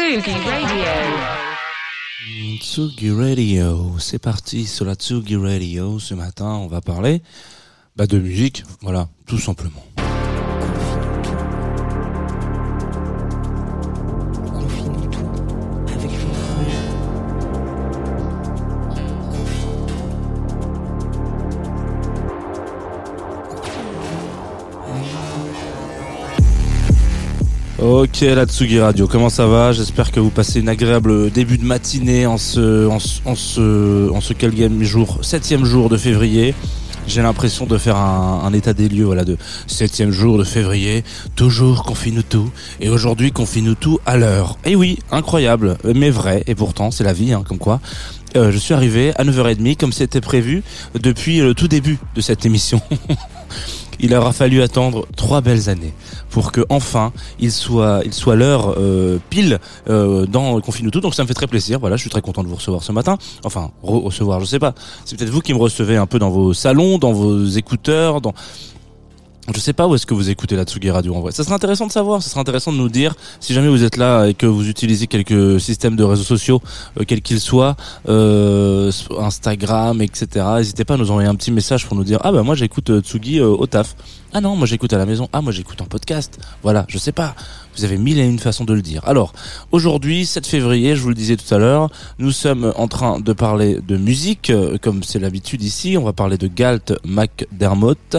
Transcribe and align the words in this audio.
Sugi 0.00 0.32
Radio. 0.32 0.86
Tsugi 2.58 3.10
Radio, 3.10 3.98
c'est 3.98 4.18
parti 4.18 4.64
sur 4.64 4.86
la 4.86 4.94
Tsugi 4.94 5.36
Radio. 5.36 5.98
Ce 5.98 6.14
matin, 6.14 6.46
on 6.46 6.68
va 6.68 6.80
parler 6.80 7.20
bah, 7.96 8.06
de 8.06 8.18
musique, 8.18 8.64
voilà, 8.80 9.10
tout 9.26 9.38
simplement. 9.38 9.84
Ok, 28.00 28.22
la 28.22 28.46
Tsugi 28.46 28.80
Radio, 28.80 29.06
comment 29.06 29.28
ça 29.28 29.46
va? 29.46 29.72
J'espère 29.72 30.10
que 30.10 30.20
vous 30.20 30.30
passez 30.30 30.60
une 30.60 30.70
agréable 30.70 31.30
début 31.30 31.58
de 31.58 31.66
matinée 31.66 32.24
en 32.24 32.38
ce, 32.38 32.86
en 32.86 32.98
ce, 32.98 33.20
en 33.26 33.34
ce, 33.34 34.10
en 34.10 34.22
ce 34.22 34.32
quel 34.32 34.54
jour, 34.82 35.18
septième 35.20 35.66
jour 35.66 35.90
de 35.90 35.98
février. 35.98 36.54
J'ai 37.06 37.20
l'impression 37.20 37.66
de 37.66 37.76
faire 37.76 37.96
un, 37.96 38.40
un 38.42 38.54
état 38.54 38.72
des 38.72 38.88
lieux, 38.88 39.04
voilà, 39.04 39.26
de 39.26 39.36
septième 39.66 40.12
jour 40.12 40.38
de 40.38 40.44
février. 40.44 41.04
Toujours 41.36 41.82
confine 41.82 42.22
tout. 42.22 42.50
Et 42.80 42.88
aujourd'hui, 42.88 43.32
confine 43.32 43.76
tout 43.76 43.98
à 44.06 44.16
l'heure. 44.16 44.56
Et 44.64 44.76
oui, 44.76 44.98
incroyable, 45.10 45.76
mais 45.84 46.08
vrai. 46.08 46.42
Et 46.46 46.54
pourtant, 46.54 46.90
c'est 46.90 47.04
la 47.04 47.12
vie, 47.12 47.34
hein, 47.34 47.44
comme 47.46 47.58
quoi. 47.58 47.80
Euh, 48.34 48.50
je 48.50 48.56
suis 48.56 48.72
arrivé 48.72 49.12
à 49.16 49.24
9h30 49.24 49.76
comme 49.76 49.92
c'était 49.92 50.22
prévu 50.22 50.62
depuis 50.98 51.40
le 51.40 51.52
tout 51.52 51.68
début 51.68 51.98
de 52.14 52.22
cette 52.22 52.46
émission. 52.46 52.80
Il 54.02 54.14
aura 54.14 54.32
fallu 54.32 54.62
attendre 54.62 55.06
trois 55.16 55.40
belles 55.40 55.68
années 55.68 55.92
pour 56.30 56.52
que 56.52 56.62
enfin 56.68 57.12
il 57.38 57.52
soit 57.52 58.00
il 58.04 58.12
soit 58.14 58.34
l'heure 58.34 58.74
euh, 58.78 59.18
pile 59.30 59.58
euh, 59.88 60.26
dans 60.26 60.60
Confine 60.60 60.90
tout. 60.90 61.00
Donc 61.00 61.14
ça 61.14 61.22
me 61.22 61.28
fait 61.28 61.34
très 61.34 61.46
plaisir. 61.46 61.78
Voilà, 61.78 61.96
je 61.96 62.00
suis 62.00 62.10
très 62.10 62.22
content 62.22 62.42
de 62.42 62.48
vous 62.48 62.56
recevoir 62.56 62.82
ce 62.82 62.92
matin. 62.92 63.18
Enfin, 63.44 63.70
re- 63.84 64.02
recevoir, 64.02 64.40
je 64.40 64.46
sais 64.46 64.58
pas. 64.58 64.74
C'est 65.04 65.16
peut-être 65.16 65.30
vous 65.30 65.40
qui 65.40 65.52
me 65.52 65.58
recevez 65.58 65.96
un 65.96 66.06
peu 66.06 66.18
dans 66.18 66.30
vos 66.30 66.52
salons, 66.54 66.98
dans 66.98 67.12
vos 67.12 67.44
écouteurs, 67.44 68.20
dans 68.20 68.32
je 69.54 69.60
sais 69.60 69.72
pas 69.72 69.86
où 69.86 69.94
est-ce 69.94 70.06
que 70.06 70.14
vous 70.14 70.30
écoutez 70.30 70.56
la 70.56 70.64
Tsugi 70.64 70.90
Radio 70.90 71.14
en 71.14 71.20
vrai. 71.20 71.32
Ça 71.32 71.44
serait 71.44 71.54
intéressant 71.54 71.86
de 71.86 71.92
savoir, 71.92 72.22
ça 72.22 72.30
serait 72.30 72.40
intéressant 72.40 72.72
de 72.72 72.76
nous 72.76 72.88
dire 72.88 73.14
si 73.40 73.54
jamais 73.54 73.68
vous 73.68 73.84
êtes 73.84 73.96
là 73.96 74.26
et 74.26 74.34
que 74.34 74.46
vous 74.46 74.68
utilisez 74.68 75.06
quelques 75.06 75.60
systèmes 75.60 75.96
de 75.96 76.04
réseaux 76.04 76.24
sociaux, 76.24 76.60
euh, 76.98 77.04
quels 77.06 77.22
qu'ils 77.22 77.40
soient, 77.40 77.76
euh, 78.08 78.90
Instagram, 79.18 80.02
etc. 80.02 80.46
N'hésitez 80.56 80.84
pas 80.84 80.94
à 80.94 80.96
nous 80.96 81.10
envoyer 81.10 81.28
un 81.28 81.34
petit 81.34 81.52
message 81.52 81.86
pour 81.86 81.96
nous 81.96 82.04
dire 82.04 82.18
ah 82.22 82.32
bah 82.32 82.42
moi 82.42 82.54
j'écoute 82.54 82.90
euh, 82.90 83.00
Tsugi 83.00 83.40
au 83.40 83.66
taf. 83.66 83.94
Ah 84.32 84.40
non, 84.40 84.54
moi 84.54 84.66
j'écoute 84.66 84.92
à 84.92 84.98
la 84.98 85.06
maison. 85.06 85.28
Ah 85.32 85.40
moi 85.40 85.52
j'écoute 85.52 85.80
en 85.80 85.86
podcast. 85.86 86.38
Voilà, 86.62 86.84
je 86.88 86.98
sais 86.98 87.10
pas. 87.10 87.34
Vous 87.76 87.84
avez 87.84 87.98
mille 87.98 88.18
et 88.20 88.24
une 88.24 88.38
façons 88.38 88.64
de 88.64 88.72
le 88.72 88.82
dire. 88.82 89.02
Alors, 89.04 89.32
aujourd'hui, 89.72 90.24
7 90.24 90.46
février, 90.46 90.94
je 90.94 91.02
vous 91.02 91.08
le 91.08 91.14
disais 91.16 91.36
tout 91.36 91.52
à 91.52 91.58
l'heure, 91.58 91.90
nous 92.18 92.30
sommes 92.30 92.72
en 92.76 92.86
train 92.86 93.18
de 93.18 93.32
parler 93.32 93.80
de 93.80 93.96
musique, 93.96 94.50
euh, 94.50 94.78
comme 94.80 95.02
c'est 95.02 95.18
l'habitude 95.18 95.62
ici. 95.62 95.96
On 95.98 96.04
va 96.04 96.12
parler 96.12 96.38
de 96.38 96.46
Galt 96.46 96.94
McDermott, 97.04 98.16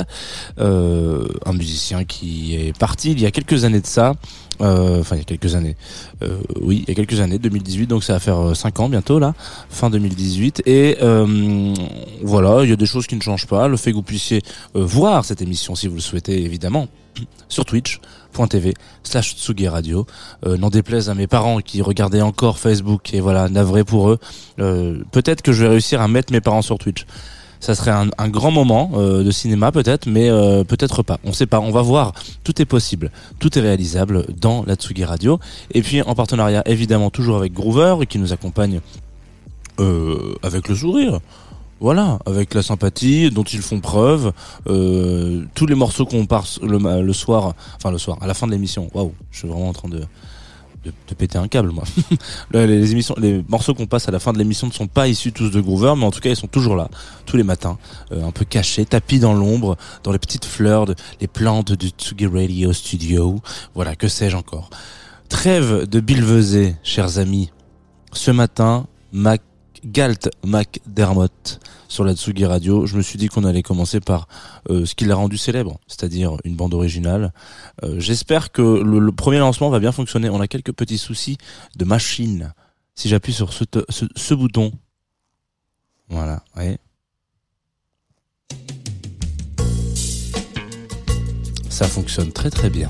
euh, 0.60 1.28
un 1.46 1.54
musicien 1.54 2.04
qui 2.04 2.56
est 2.56 2.78
parti 2.78 3.12
il 3.12 3.22
y 3.22 3.26
a 3.26 3.32
quelques 3.32 3.64
années 3.64 3.82
de 3.82 3.88
ça. 3.88 4.14
Euh, 4.62 5.00
Enfin, 5.02 5.16
il 5.16 5.20
y 5.20 5.22
a 5.22 5.26
quelques 5.26 5.56
années. 5.56 5.76
Euh, 6.22 6.40
oui, 6.62 6.84
il 6.84 6.90
y 6.90 6.92
a 6.92 6.96
quelques 6.96 7.20
années, 7.20 7.40
2018, 7.40 7.88
donc 7.88 8.04
ça 8.04 8.14
va 8.14 8.20
faire 8.20 8.56
5 8.56 8.80
ans 8.80 8.90
bientôt, 8.90 9.20
là, 9.20 9.34
fin 9.70 9.90
2018. 9.90 10.64
Et 10.66 10.98
euh, 11.02 11.74
voilà, 12.22 12.64
il 12.64 12.70
y 12.70 12.74
a 12.74 12.76
des 12.76 12.86
choses 12.86 13.08
qui 13.08 13.16
ne 13.16 13.22
changent 13.22 13.48
pas. 13.48 13.68
Le 13.68 13.78
fait 13.78 13.92
que 13.92 13.96
vous 13.96 14.04
puissiez 14.04 14.42
euh, 14.76 14.84
voir 14.84 15.26
cette 15.26 15.42
émission, 15.42 15.76
si 15.76 15.88
vous 15.88 15.96
le 15.96 16.02
souhaitez, 16.02 16.44
évidemment, 16.44 16.88
sur 17.50 17.66
twitch.tv 17.66 18.74
slash 19.04 19.36
Tsugi 19.36 19.68
Radio. 19.68 20.06
Euh, 20.46 20.58
N'en 20.58 20.70
déplaise 20.70 21.10
à 21.10 21.16
mes 21.16 21.28
parents 21.28 21.60
qui 21.60 21.82
regardaient 21.82 22.22
encore 22.22 22.60
Facebook 22.60 23.14
et 23.14 23.20
voilà, 23.20 23.50
navré 23.50 23.84
pour 23.84 24.10
eux. 24.10 24.20
Euh, 24.60 25.04
peut-être 25.12 25.42
que 25.42 25.52
je 25.52 25.64
vais 25.64 25.70
réussir 25.70 26.02
à 26.02 26.08
mettre 26.08 26.32
mes 26.32 26.42
parents 26.42 26.62
sur 26.62 26.78
Twitch. 26.78 27.06
Ça 27.62 27.76
serait 27.76 27.92
un, 27.92 28.30
grand 28.30 28.50
moment 28.50 28.92
euh, 28.96 29.24
de 29.24 29.30
cinéma 29.30 29.72
peut-être, 29.72 30.08
mais 30.08 30.30
euh, 30.30 30.64
peut-être 30.64 31.04
pas. 31.04 31.20
On 31.24 31.32
sait 31.32 31.46
pas. 31.46 31.60
On 31.60 31.70
va 31.70 31.84
voir. 31.84 32.14
Tout 32.44 32.60
est 32.60 32.66
possible. 32.66 33.12
Tout 33.38 33.56
est 33.58 33.62
réalisable 33.62 34.26
dans 34.36 34.64
la 34.66 34.74
Tsugi 34.74 35.06
Radio. 35.06 35.40
Et 35.72 35.84
puis 35.84 36.02
en 36.02 36.16
partenariat 36.16 36.64
évidemment 36.66 37.12
toujours 37.12 37.38
avec 37.38 37.54
Groover 37.54 38.08
qui 38.10 38.18
nous 38.18 38.34
accompagne 38.34 38.82
euh, 39.80 40.36
avec 40.42 40.68
le 40.68 40.76
sourire. 40.76 41.20
Voilà, 41.80 42.20
avec 42.28 42.54
la 42.54 42.62
sympathie 42.62 43.32
dont 43.32 43.44
ils 43.44 43.62
font 43.62 43.80
preuve, 43.80 44.34
euh, 44.68 45.46
tous 45.56 45.66
les 45.66 45.74
morceaux 45.74 46.06
qu'on 46.06 46.28
part 46.28 46.46
le, 46.62 47.02
le 47.02 47.14
soir, 47.14 47.56
enfin 47.78 47.90
le 47.90 47.98
soir, 47.98 48.20
à 48.22 48.28
la 48.28 48.36
fin 48.36 48.46
de 48.46 48.52
l'émission. 48.52 48.88
Waouh, 48.94 49.14
je 49.32 49.40
suis 49.40 49.48
vraiment 49.48 49.70
en 49.70 49.74
train 49.74 49.90
de, 49.90 50.04
de, 50.84 50.92
de 51.08 51.14
péter 51.16 51.38
un 51.38 51.48
câble, 51.48 51.72
moi. 51.72 51.84
les, 52.54 52.92
émissions, 52.92 53.16
les 53.18 53.44
morceaux 53.48 53.74
qu'on 53.74 53.88
passe 53.88 54.08
à 54.08 54.12
la 54.12 54.20
fin 54.20 54.34
de 54.34 54.38
l'émission 54.38 54.68
ne 54.68 54.72
sont 54.72 54.88
pas 54.88 55.08
issus 55.08 55.32
tous 55.32 55.50
de 55.50 55.62
Groover, 55.62 55.94
mais 55.98 56.06
en 56.06 56.12
tout 56.12 56.20
cas 56.20 56.30
ils 56.30 56.36
sont 56.36 56.48
toujours 56.48 56.76
là, 56.76 56.90
tous 57.26 57.38
les 57.38 57.44
matins, 57.44 57.78
euh, 58.12 58.26
un 58.26 58.32
peu 58.32 58.46
cachés, 58.46 58.86
tapis 58.86 59.20
dans 59.20 59.34
l'ombre, 59.34 59.78
dans 60.04 60.12
les 60.12 60.20
petites 60.20 60.46
fleurs, 60.46 60.86
de, 60.86 60.96
les 61.20 61.28
plantes 61.28 61.72
du 61.74 61.90
Tsugi 61.90 62.28
Radio 62.28 62.74
Studio. 62.74 63.40
Voilà, 63.76 63.96
que 63.96 64.08
sais-je 64.08 64.36
encore. 64.36 64.70
Trêve 65.30 65.88
de 65.88 66.00
bilvesé, 66.00 66.76
chers 66.84 67.20
amis. 67.20 67.52
Ce 68.14 68.32
matin, 68.32 68.88
Mac 69.14 69.42
Galt 69.86 70.30
McDermott 70.46 71.60
sur 71.88 72.04
la 72.04 72.16
Tsugi 72.16 72.46
Radio. 72.46 72.86
Je 72.86 72.96
me 72.96 73.02
suis 73.02 73.18
dit 73.18 73.28
qu'on 73.28 73.44
allait 73.44 73.64
commencer 73.64 74.00
par 74.00 74.28
euh, 74.70 74.86
ce 74.86 74.96
qui 74.96 75.06
l'a 75.06 75.16
rendu 75.16 75.38
célèbre, 75.38 75.80
c'est-à-dire 75.88 76.38
une 76.44 76.56
bande 76.56 76.74
originale. 76.74 77.34
Euh, 77.84 78.00
J'espère 78.00 78.52
que 78.52 78.62
le, 78.62 79.12
premier 79.12 79.40
lancement 79.40 79.70
va 79.70 79.80
bien 79.80 79.92
fonctionner. 79.92 80.30
On 80.30 80.40
a 80.40 80.48
quelques 80.48 80.74
petits 80.74 80.98
soucis 80.98 81.38
de 81.76 81.86
machine. 81.86 82.54
Si 82.96 83.10
j'appuie 83.10 83.34
sur 83.34 83.52
ce, 83.54 84.34
bouton, 84.34 84.72
voilà, 86.10 86.44
ouais. 86.58 86.78
Ça 91.70 91.88
fonctionne 91.88 92.32
très 92.32 92.50
très 92.50 92.70
bien. 92.70 92.90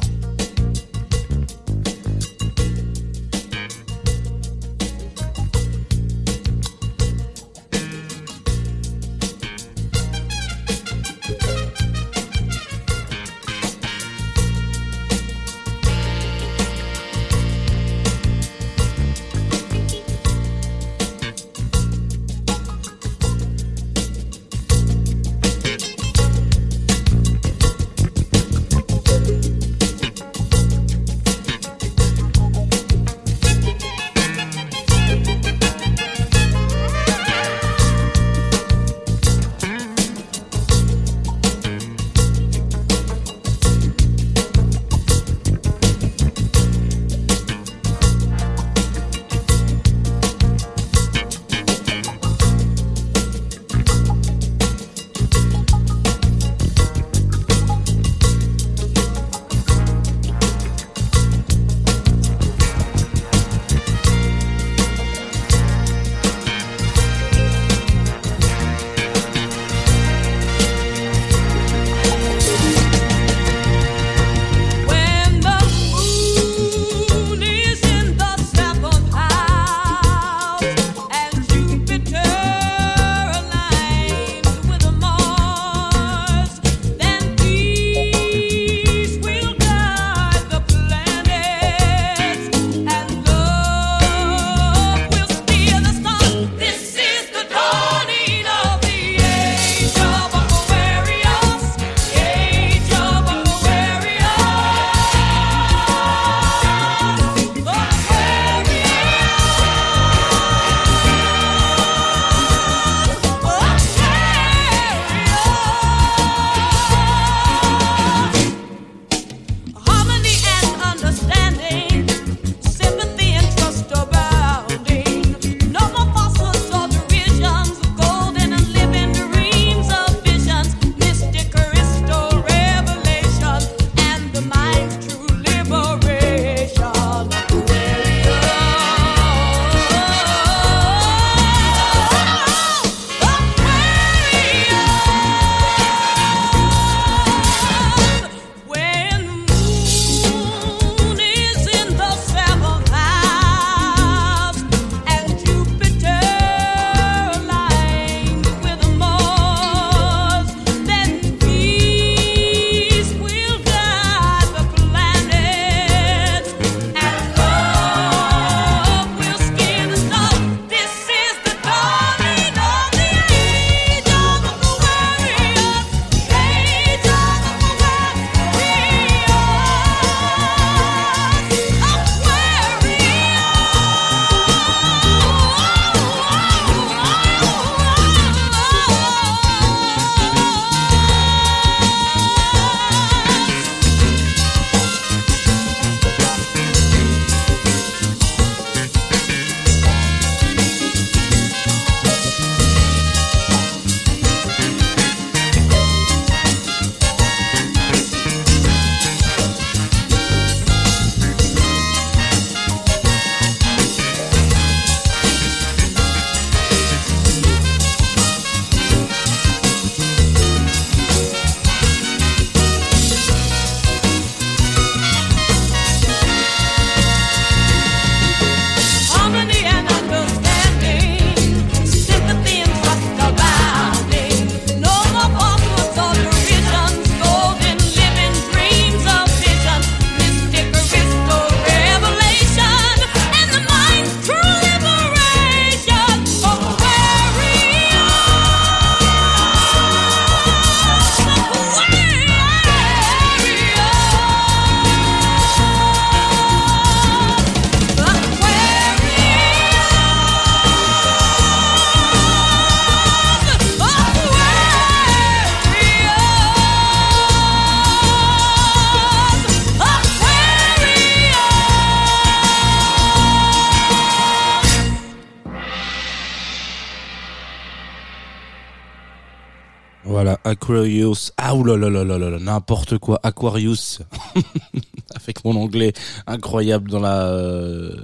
Aquarius. 280.51 281.31
Ah 281.37 281.55
oulala, 281.55 281.89
n'importe 282.37 282.97
quoi, 282.97 283.21
Aquarius. 283.23 284.01
Avec 285.15 285.45
mon 285.45 285.55
anglais 285.55 285.93
incroyable 286.27 286.91
dans 286.91 286.99
la 286.99 287.27
euh, 287.27 287.95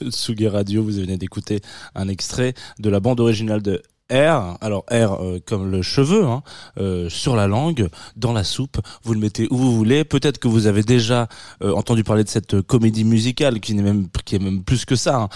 Radio, 0.52 0.82
vous 0.82 0.92
venez 0.92 1.16
d'écouter 1.16 1.62
un 1.94 2.08
extrait 2.08 2.52
de 2.78 2.90
la 2.90 3.00
bande 3.00 3.20
originale 3.20 3.62
de 3.62 3.82
R, 4.12 4.58
alors 4.60 4.84
R 4.90 5.22
euh, 5.22 5.38
comme 5.46 5.70
le 5.70 5.80
cheveu, 5.80 6.24
hein, 6.24 6.42
euh, 6.78 7.08
sur 7.08 7.36
la 7.36 7.46
langue, 7.46 7.88
dans 8.16 8.34
la 8.34 8.44
soupe, 8.44 8.78
vous 9.02 9.14
le 9.14 9.20
mettez 9.20 9.48
où 9.50 9.56
vous 9.56 9.74
voulez. 9.74 10.04
Peut-être 10.04 10.38
que 10.38 10.46
vous 10.46 10.66
avez 10.66 10.82
déjà 10.82 11.26
euh, 11.62 11.72
entendu 11.72 12.04
parler 12.04 12.22
de 12.22 12.28
cette 12.28 12.60
comédie 12.60 13.04
musicale 13.04 13.60
qui 13.60 13.74
n'est 13.74 13.82
même 13.82 14.08
qui 14.26 14.36
est 14.36 14.40
même 14.40 14.62
plus 14.62 14.84
que 14.84 14.94
ça. 14.94 15.22
Hein. 15.22 15.28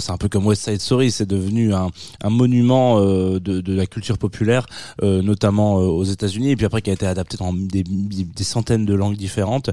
c'est 0.00 0.10
un 0.10 0.16
peu 0.16 0.28
comme 0.28 0.46
West 0.46 0.64
Side 0.64 0.80
Story, 0.80 1.12
c'est 1.12 1.28
devenu 1.28 1.72
un, 1.72 1.90
monument 2.24 3.00
de, 3.00 3.38
de, 3.38 3.74
la 3.74 3.86
culture 3.86 4.18
populaire, 4.18 4.66
notamment 5.00 5.76
aux 5.76 6.04
États-Unis, 6.04 6.50
et 6.50 6.56
puis 6.56 6.66
après 6.66 6.82
qui 6.82 6.90
a 6.90 6.92
été 6.92 7.06
adapté 7.06 7.36
dans 7.36 7.52
des, 7.52 7.84
des 7.84 8.44
centaines 8.44 8.84
de 8.84 8.94
langues 8.94 9.16
différentes. 9.16 9.70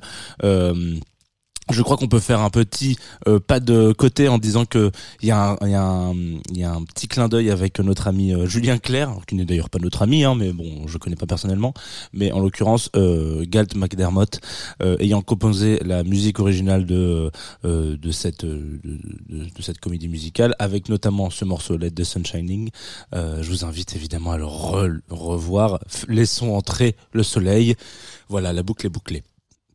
Je 1.72 1.84
crois 1.84 1.98
qu'on 1.98 2.08
peut 2.08 2.20
faire 2.20 2.42
un 2.42 2.50
petit 2.50 2.98
euh, 3.28 3.40
pas 3.40 3.60
de 3.60 3.92
côté 3.92 4.28
en 4.28 4.40
disant 4.40 4.66
que 4.66 4.92
il 5.22 5.28
y, 5.28 5.32
a 5.32 5.56
un, 5.62 6.84
petit 6.84 7.08
clin 7.08 7.28
d'œil 7.28 7.52
avec 7.52 7.80
notre 7.80 8.08
ami 8.08 8.34
euh, 8.34 8.48
Julien 8.48 8.78
Clerc, 8.78 9.12
qui 9.28 9.36
n'est 9.36 9.46
d'ailleurs 9.46 9.70
pas 9.70 9.80
notre 9.80 10.02
ami, 10.02 10.24
hein, 10.24 10.34
mais 10.36 10.52
bon, 10.52 10.88
je 10.88 10.98
connais 10.98 11.16
pas 11.16 11.28
personnellement, 11.28 11.74
mais 12.14 12.32
en 12.32 12.40
l'occurrence 12.40 12.90
euh, 12.96 13.46
Galt 13.48 13.76
McDermott 13.76 14.40
euh, 14.82 14.98
ayant 15.00 15.22
composé 15.22 15.80
la 15.86 16.04
musique 16.04 16.40
originale 16.40 16.86
de, 16.86 17.32
cette 18.12 18.46
comédie 19.80 20.08
musicale, 20.08 20.56
avec 20.58 20.90
notamment 20.90 21.30
ce 21.30 21.46
morceau 21.46 21.78
Let 21.78 21.92
the 21.92 22.04
Sun 22.04 22.26
Shining. 22.26 22.70
je 23.14 23.48
vous 23.50 23.66
invite 23.66 23.96
évidemment 23.96 24.32
à 24.32 24.38
le 24.38 24.46
revoir. 24.46 25.80
Laissons 26.08 26.54
entrer 26.54 26.96
le 27.14 27.24
soleil. 27.24 27.76
Voilà, 28.28 28.54
la 28.54 28.64
boucle 28.64 28.88
est 28.88 28.90
bouclée 28.90 29.24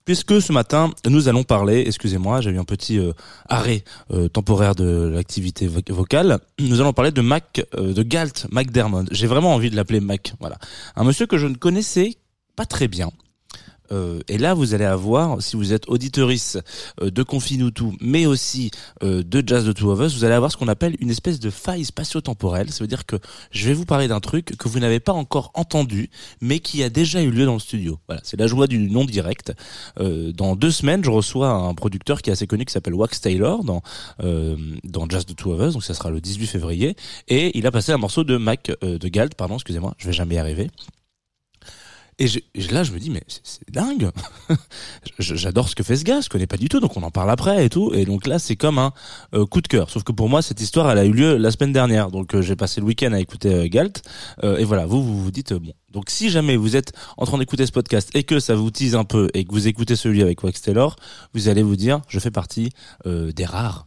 puisque 0.05 0.41
ce 0.41 0.53
matin 0.53 0.91
nous 1.09 1.29
allons 1.29 1.45
parler, 1.45 1.85
excusez-moi, 1.87 2.41
j'ai 2.41 2.51
eu 2.51 2.59
un 2.59 2.65
petit 2.65 2.99
euh, 2.99 3.13
arrêt 3.49 3.85
euh, 4.13 4.29
temporaire 4.29 4.75
de 4.75 5.11
l'activité 5.15 5.69
vocale. 5.89 6.39
Nous 6.59 6.81
allons 6.81 6.93
parler 6.93 7.11
de 7.11 7.21
Mac, 7.21 7.67
euh, 7.75 7.93
de 7.93 8.03
Galt 8.03 8.47
McDermott. 8.51 9.09
J'ai 9.11 9.27
vraiment 9.27 9.55
envie 9.55 9.71
de 9.71 9.77
l'appeler 9.77 10.01
Mac. 10.01 10.35
Voilà, 10.41 10.59
un 10.97 11.05
monsieur 11.05 11.27
que 11.27 11.39
je 11.39 11.47
ne 11.47 11.55
connaissais 11.55 12.15
pas 12.57 12.67
très 12.67 12.89
bien, 12.89 13.11
euh, 13.93 14.21
et 14.29 14.39
là, 14.39 14.55
vous 14.55 14.75
allez 14.75 14.85
avoir, 14.85 15.43
si 15.43 15.57
vous 15.57 15.73
êtes 15.73 15.89
auditorice 15.89 16.59
euh, 17.01 17.11
de 17.11 17.23
Confine 17.23 17.71
tout, 17.71 17.95
mais 18.01 18.27
aussi 18.27 18.71
euh, 19.03 19.23
de 19.23 19.43
Jazz 19.47 19.65
de 19.65 19.73
Two 19.73 19.91
of 19.91 20.01
Us, 20.01 20.15
vous 20.15 20.25
allez 20.25 20.35
avoir 20.35 20.51
ce 20.51 20.57
qu'on 20.57 20.69
appelle 20.69 20.97
une 21.01 21.11
espèce 21.11 21.41
de 21.41 21.51
faille 21.51 21.85
spatio-temporelle. 21.85 22.71
Ça 22.71 22.83
veut 22.83 22.89
dire 22.89 23.07
que 23.07 23.17
je 23.51 23.67
vais 23.67 23.75
vous 23.75 23.85
parler 23.85 24.09
d'un 24.09 24.21
truc 24.21 24.57
que 24.57 24.69
vous 24.69 24.79
n'avez 24.79 25.01
pas 25.01 25.13
encore 25.13 25.51
entendu, 25.55 26.11
mais 26.41 26.61
qui 26.61 26.83
a 26.83 26.89
déjà 26.89 27.23
eu 27.23 27.31
lieu 27.31 27.47
dans 27.47 27.55
le 27.55 27.61
studio. 27.61 27.99
Voilà, 28.09 28.21
c'est 28.25 28.39
la 28.39 28.47
joie 28.47 28.67
du 28.67 28.79
non 28.79 29.05
direct. 29.05 29.53
dans 29.99 30.57
deux 30.57 30.71
semaines, 30.71 31.05
je 31.05 31.11
reçois 31.11 31.49
un 31.49 31.75
producteur 31.75 32.23
qui 32.23 32.31
est 32.31 32.33
assez 32.33 32.47
connu 32.47 32.65
qui 32.65 32.73
s'appelle 32.73 32.95
Wax 32.95 33.21
Taylor 33.21 33.65
dans 33.65 33.83
dans 34.19 35.09
Jazz 35.09 35.27
de 35.27 35.33
Two 35.33 35.53
of 35.53 35.69
Us, 35.69 35.75
donc 35.75 35.85
ça 35.85 35.95
sera 35.95 36.11
le 36.11 36.21
18 36.21 36.47
février, 36.47 36.97
et 37.29 37.57
il 37.59 37.67
a 37.67 37.71
passé 37.71 37.93
un 37.93 37.99
morceau 37.99 38.25
de 38.25 38.37
Mac 38.37 38.73
de 38.83 39.09
Galt, 39.09 39.35
pardon, 39.35 39.55
excusez-moi, 39.55 39.95
je 39.99 40.07
vais 40.07 40.13
jamais 40.13 40.37
y 40.37 40.39
arriver. 40.39 40.71
Et 42.19 42.27
là, 42.71 42.85
je 42.85 42.93
me 42.93 42.99
dis, 42.99 43.11
mais 43.11 43.23
c'est 43.27 43.69
dingue. 43.71 44.11
J'adore 45.19 45.69
ce 45.69 45.75
que 45.75 45.83
fait 45.83 45.97
ce 45.97 46.05
gars, 46.05 46.21
je 46.21 46.29
connais 46.29 46.47
pas 46.47 46.57
du 46.57 46.69
tout, 46.69 46.79
donc 46.79 46.97
on 46.97 47.03
en 47.03 47.11
parle 47.11 47.31
après 47.31 47.65
et 47.65 47.69
tout. 47.69 47.93
Et 47.93 48.05
donc 48.05 48.27
là, 48.27 48.39
c'est 48.39 48.57
comme 48.57 48.79
un 48.79 48.93
euh, 49.35 49.47
coup 49.47 49.61
de 49.61 49.69
cœur. 49.69 49.91
Sauf 49.91 50.05
que 50.05 50.13
pour 50.13 50.29
moi, 50.29 50.41
cette 50.41 50.61
histoire, 50.61 50.91
elle 50.91 50.99
a 50.99 51.05
eu 51.05 51.13
lieu 51.13 51.37
la 51.37 51.51
semaine 51.51 51.73
dernière. 51.73 52.11
Donc 52.11 52.35
euh, 52.35 52.43
j'ai 52.43 52.57
passé 52.57 52.81
le 52.81 52.87
week-end 52.87 53.13
à 53.13 53.21
écouter 53.21 53.53
euh, 53.53 53.69
Galt. 53.69 54.03
et 54.43 54.65
voilà, 54.65 54.87
vous, 54.87 55.03
vous 55.03 55.25
vous 55.25 55.31
dites, 55.31 55.53
bon, 55.55 55.73
donc 55.95 56.11
si 56.11 56.29
jamais 56.29 56.57
vous 56.57 56.77
êtes 56.77 56.93
en 57.17 57.25
train 57.25 57.39
d'écouter 57.39 57.65
ce 57.65 57.73
podcast 57.73 58.11
et 58.15 58.25
que 58.25 58.41
ça 58.41 58.55
vous 58.55 58.71
tease 58.71 58.97
un 58.97 59.05
peu 59.05 59.29
et 59.33 59.45
que 59.45 59.53
vous 59.53 59.69
écoutez 59.69 59.95
celui 59.97 60.23
avec 60.23 60.43
Wax 60.43 60.61
Taylor, 60.61 60.97
vous 61.33 61.49
allez 61.49 61.63
vous 61.63 61.77
dire 61.77 62.03
je 62.09 62.19
fais 62.19 62.33
partie 62.33 62.71
euh, 63.07 63.33
des 63.33 63.45
rares 63.45 63.87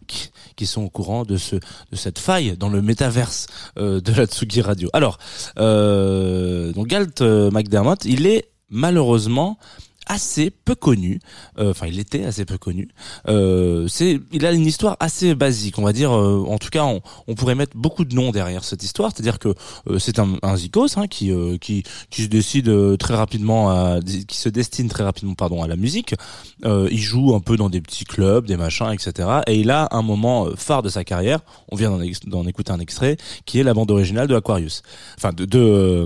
qui, 0.55 0.65
sont 0.65 0.83
au 0.83 0.89
courant 0.89 1.23
de 1.23 1.37
ce 1.37 1.55
de 1.55 1.95
cette 1.95 2.17
faille 2.17 2.57
dans 2.57 2.69
le 2.69 2.81
métaverse 2.81 3.47
euh, 3.77 4.01
de 4.01 4.11
la 4.13 4.25
Tsugi 4.25 4.61
Radio. 4.61 4.89
Alors 4.93 5.17
euh, 5.59 6.71
donc 6.73 6.87
Galt 6.87 7.21
McDermott, 7.21 8.05
il 8.05 8.25
est 8.25 8.49
malheureusement 8.69 9.59
assez 10.07 10.49
peu 10.49 10.75
connu. 10.75 11.19
Euh, 11.59 11.71
enfin, 11.71 11.87
il 11.87 11.99
était 11.99 12.25
assez 12.25 12.45
peu 12.45 12.57
connu. 12.57 12.89
Euh, 13.27 13.87
c'est, 13.87 14.19
il 14.31 14.45
a 14.45 14.51
une 14.51 14.65
histoire 14.65 14.97
assez 14.99 15.35
basique, 15.35 15.77
on 15.77 15.83
va 15.83 15.93
dire. 15.93 16.11
Euh, 16.11 16.43
en 16.47 16.57
tout 16.57 16.69
cas, 16.69 16.83
on, 16.85 17.01
on, 17.27 17.35
pourrait 17.35 17.55
mettre 17.55 17.77
beaucoup 17.77 18.05
de 18.05 18.15
noms 18.15 18.31
derrière 18.31 18.63
cette 18.63 18.83
histoire. 18.83 19.11
C'est-à-dire 19.13 19.39
que 19.39 19.53
c'est 19.99 20.19
un, 20.19 20.37
un 20.41 20.55
zikos 20.55 20.97
hein, 20.97 21.07
qui, 21.07 21.31
qui 21.61 21.83
qui 22.09 22.23
se 22.23 22.27
décide 22.27 22.97
très 22.97 23.15
rapidement, 23.15 23.69
à, 23.69 23.99
qui 24.01 24.37
se 24.37 24.49
destine 24.49 24.87
très 24.87 25.03
rapidement, 25.03 25.35
pardon, 25.35 25.61
à 25.61 25.67
la 25.67 25.75
musique. 25.75 26.15
il 26.63 26.99
joue 26.99 27.35
un 27.35 27.39
peu 27.39 27.57
dans 27.57 27.69
des 27.69 27.81
petits 27.81 28.05
clubs, 28.05 28.45
des 28.45 28.57
machins, 28.57 28.91
etc. 28.91 29.41
Et 29.47 29.59
il 29.59 29.69
a 29.71 29.87
un 29.91 30.01
moment 30.01 30.47
phare 30.55 30.81
de 30.81 30.89
sa 30.89 31.03
carrière. 31.03 31.39
On 31.71 31.75
vient 31.75 31.97
d'en, 32.25 32.47
écouter 32.47 32.71
un 32.71 32.79
extrait, 32.79 33.17
qui 33.45 33.59
est 33.59 33.63
la 33.63 33.73
bande 33.73 33.91
originale 33.91 34.27
de 34.27 34.35
Aquarius, 34.35 34.81
enfin 35.17 35.33
de 35.33 35.45
de, 35.45 36.05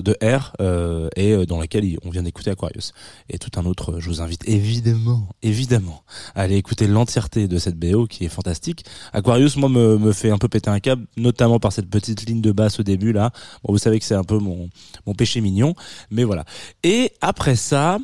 de 0.00 0.16
R, 0.22 0.52
et 1.16 1.46
dans 1.46 1.58
laquelle 1.58 1.98
on 2.04 2.10
vient 2.10 2.22
d'écouter 2.22 2.50
Aquarius 2.50 2.92
et 3.30 3.38
tout 3.38 3.58
un 3.58 3.66
autre. 3.66 3.98
Je 3.98 4.08
vous 4.08 4.20
invite 4.20 4.46
évidemment, 4.48 5.28
évidemment, 5.42 6.02
à 6.34 6.42
aller 6.42 6.56
écouter 6.56 6.86
l'entièreté 6.86 7.48
de 7.48 7.58
cette 7.58 7.78
BO 7.78 8.06
qui 8.06 8.24
est 8.24 8.28
fantastique. 8.28 8.84
Aquarius, 9.12 9.56
moi, 9.56 9.68
me, 9.68 9.98
me 9.98 10.12
fait 10.12 10.30
un 10.30 10.38
peu 10.38 10.48
péter 10.48 10.70
un 10.70 10.80
câble, 10.80 11.06
notamment 11.16 11.58
par 11.58 11.72
cette 11.72 11.88
petite 11.88 12.26
ligne 12.26 12.40
de 12.40 12.52
basse 12.52 12.80
au 12.80 12.82
début 12.82 13.12
là. 13.12 13.30
Bon, 13.64 13.72
vous 13.72 13.78
savez 13.78 13.98
que 13.98 14.04
c'est 14.04 14.14
un 14.14 14.24
peu 14.24 14.38
mon 14.38 14.68
mon 15.06 15.14
péché 15.14 15.40
mignon, 15.40 15.74
mais 16.10 16.24
voilà. 16.24 16.44
Et 16.82 17.12
après 17.20 17.56
ça, 17.56 17.98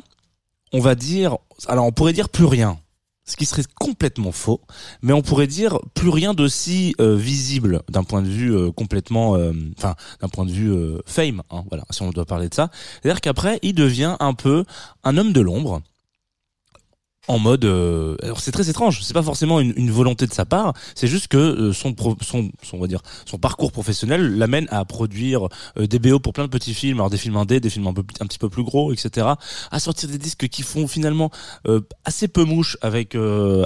on 0.73 0.79
va 0.79 0.95
dire, 0.95 1.37
alors 1.67 1.85
on 1.85 1.91
pourrait 1.91 2.13
dire 2.13 2.29
plus 2.29 2.45
rien 2.45 2.79
ce 3.27 3.35
qui 3.35 3.45
serait 3.45 3.63
complètement 3.75 4.31
faux, 4.31 4.61
mais 5.01 5.13
on 5.13 5.21
pourrait 5.21 5.47
dire 5.47 5.79
plus 5.93 6.09
rien 6.09 6.33
d'aussi 6.33 6.95
euh, 6.99 7.15
visible 7.15 7.83
d'un 7.89 8.03
point 8.03 8.21
de 8.21 8.29
vue 8.29 8.55
euh, 8.55 8.71
complètement, 8.71 9.35
euh, 9.35 9.51
enfin 9.77 9.95
d'un 10.21 10.29
point 10.29 10.45
de 10.45 10.51
vue 10.51 10.73
fame, 11.05 11.43
hein, 11.51 11.63
voilà, 11.69 11.83
si 11.91 12.01
on 12.01 12.09
doit 12.09 12.25
parler 12.25 12.49
de 12.49 12.53
ça. 12.53 12.71
C'est-à-dire 13.01 13.21
qu'après, 13.21 13.59
il 13.61 13.75
devient 13.75 14.15
un 14.19 14.33
peu 14.33 14.63
un 15.03 15.17
homme 15.17 15.33
de 15.33 15.41
l'ombre 15.41 15.81
en 17.27 17.39
mode 17.39 17.65
euh, 17.65 18.15
alors 18.23 18.39
c'est 18.39 18.51
très 18.51 18.69
étrange 18.69 19.01
c'est 19.01 19.13
pas 19.13 19.23
forcément 19.23 19.59
une, 19.59 19.73
une, 19.75 19.91
volonté 19.91 20.27
de 20.27 20.33
sa 20.33 20.45
part 20.45 20.73
c'est 20.95 21.07
juste 21.07 21.27
que 21.27 21.37
euh, 21.37 21.73
son, 21.73 21.95
son, 22.21 22.49
son 22.63 22.77
on 22.77 22.79
va 22.79 22.87
dire 22.87 23.01
son 23.25 23.37
parcours 23.37 23.71
professionnel 23.71 24.37
l'amène 24.37 24.67
à 24.69 24.85
produire 24.85 25.47
euh, 25.77 25.87
des 25.87 25.99
BO 25.99 26.19
pour 26.19 26.33
plein 26.33 26.45
de 26.45 26.49
petits 26.49 26.73
films 26.73 26.97
alors 26.97 27.09
des 27.09 27.17
films 27.17 27.37
indés 27.37 27.59
des 27.59 27.69
films 27.69 27.87
un 27.87 27.93
peu 27.93 28.03
un 28.19 28.25
petit 28.25 28.39
peu 28.39 28.49
plus 28.49 28.63
gros 28.63 28.93
etc 28.93 29.27
à 29.71 29.79
sortir 29.79 30.09
des 30.09 30.17
disques 30.17 30.47
qui 30.47 30.61
font 30.61 30.87
finalement 30.87 31.31
assez 32.05 32.27
peu 32.27 32.43
mouche 32.43 32.77
avec 32.81 33.15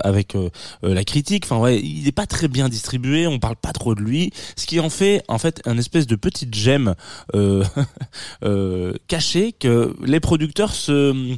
avec 0.04 0.36
la 0.82 1.04
critique 1.04 1.46
enfin 1.46 1.58
ouais 1.58 1.80
il 1.80 2.08
est 2.08 2.12
pas 2.12 2.26
très 2.26 2.48
bien 2.48 2.70
distribué 2.70 3.28
on 3.28 3.40
parle 3.40 3.56
pas 3.56 3.74
trop 3.74 3.96
de 3.96 4.02
lui 4.02 4.32
ce 4.56 4.66
qui 4.66 4.80
en 4.80 4.90
fait 4.90 5.24
en 5.28 5.38
fait 5.38 5.62
un 5.66 5.78
espèce 5.78 6.08
de 6.08 6.16
petite 6.16 6.54
gemme 6.54 6.96
cachée 9.08 9.54
que 9.54 9.96
les 10.04 10.20
producteurs 10.20 10.74
se 10.74 11.38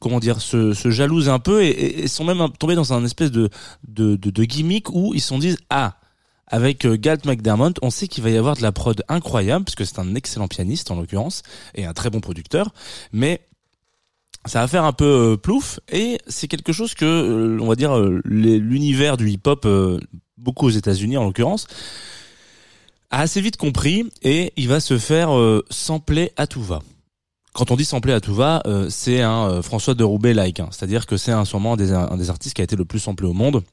comment 0.00 0.20
dire 0.20 0.40
se, 0.40 0.72
se 0.74 0.90
jalousent 0.90 1.28
un 1.28 1.38
peu 1.38 1.62
et, 1.62 2.06
sont 2.08 2.24
même 2.24 2.48
tombés 2.58 2.74
dans 2.74 2.92
un 2.92 3.04
espèce 3.04 3.30
de, 3.30 3.50
de, 3.86 4.44
gimmick 4.44 4.90
où 4.90 5.14
ils 5.14 5.20
se 5.20 5.28
sont 5.28 5.38
dit 5.38 5.56
ah 5.70 5.96
avec 6.46 6.86
euh, 6.86 6.96
Galt 6.96 7.26
McDermott, 7.26 7.76
on 7.82 7.90
sait 7.90 8.08
qu'il 8.08 8.24
va 8.24 8.30
y 8.30 8.36
avoir 8.36 8.56
de 8.56 8.62
la 8.62 8.72
prod 8.72 9.02
incroyable 9.08 9.66
parce 9.66 9.74
que 9.74 9.84
c'est 9.84 9.98
un 9.98 10.14
excellent 10.14 10.48
pianiste 10.48 10.90
en 10.90 10.94
l'occurrence 10.94 11.42
et 11.74 11.84
un 11.84 11.92
très 11.92 12.08
bon 12.08 12.20
producteur, 12.20 12.72
mais 13.12 13.46
ça 14.46 14.60
va 14.60 14.68
faire 14.68 14.84
un 14.84 14.94
peu 14.94 15.32
euh, 15.32 15.36
plouf 15.36 15.78
et 15.90 16.18
c'est 16.26 16.48
quelque 16.48 16.72
chose 16.72 16.94
que 16.94 17.04
euh, 17.04 17.58
on 17.60 17.66
va 17.66 17.74
dire 17.74 17.98
l'univers 18.24 19.18
du 19.18 19.28
hip-hop 19.28 19.66
beaucoup 20.38 20.66
aux 20.66 20.70
États-Unis 20.70 21.18
en 21.18 21.24
l'occurrence 21.24 21.66
a 23.10 23.20
assez 23.20 23.40
vite 23.40 23.56
compris 23.56 24.10
et 24.22 24.52
il 24.56 24.68
va 24.68 24.80
se 24.80 24.98
faire 24.98 25.30
sampler 25.70 26.32
à 26.36 26.46
tout 26.46 26.62
va 26.62 26.80
quand 27.58 27.72
on 27.72 27.76
dit 27.76 27.84
sampler 27.84 28.12
à 28.12 28.20
tout 28.20 28.36
va, 28.36 28.62
euh, 28.66 28.86
c'est 28.88 29.20
un 29.20 29.48
euh, 29.50 29.62
François 29.62 29.94
de 29.94 30.04
Roubaix 30.04 30.32
like, 30.32 30.60
hein. 30.60 30.68
c'est-à-dire 30.70 31.06
que 31.06 31.16
c'est 31.16 31.32
un, 31.32 31.44
sûrement 31.44 31.72
un 31.72 31.76
des, 31.76 31.92
un 31.92 32.16
des 32.16 32.30
artistes 32.30 32.54
qui 32.54 32.60
a 32.60 32.64
été 32.64 32.76
le 32.76 32.84
plus 32.84 33.00
samplé 33.00 33.26
au 33.26 33.32
monde. 33.32 33.64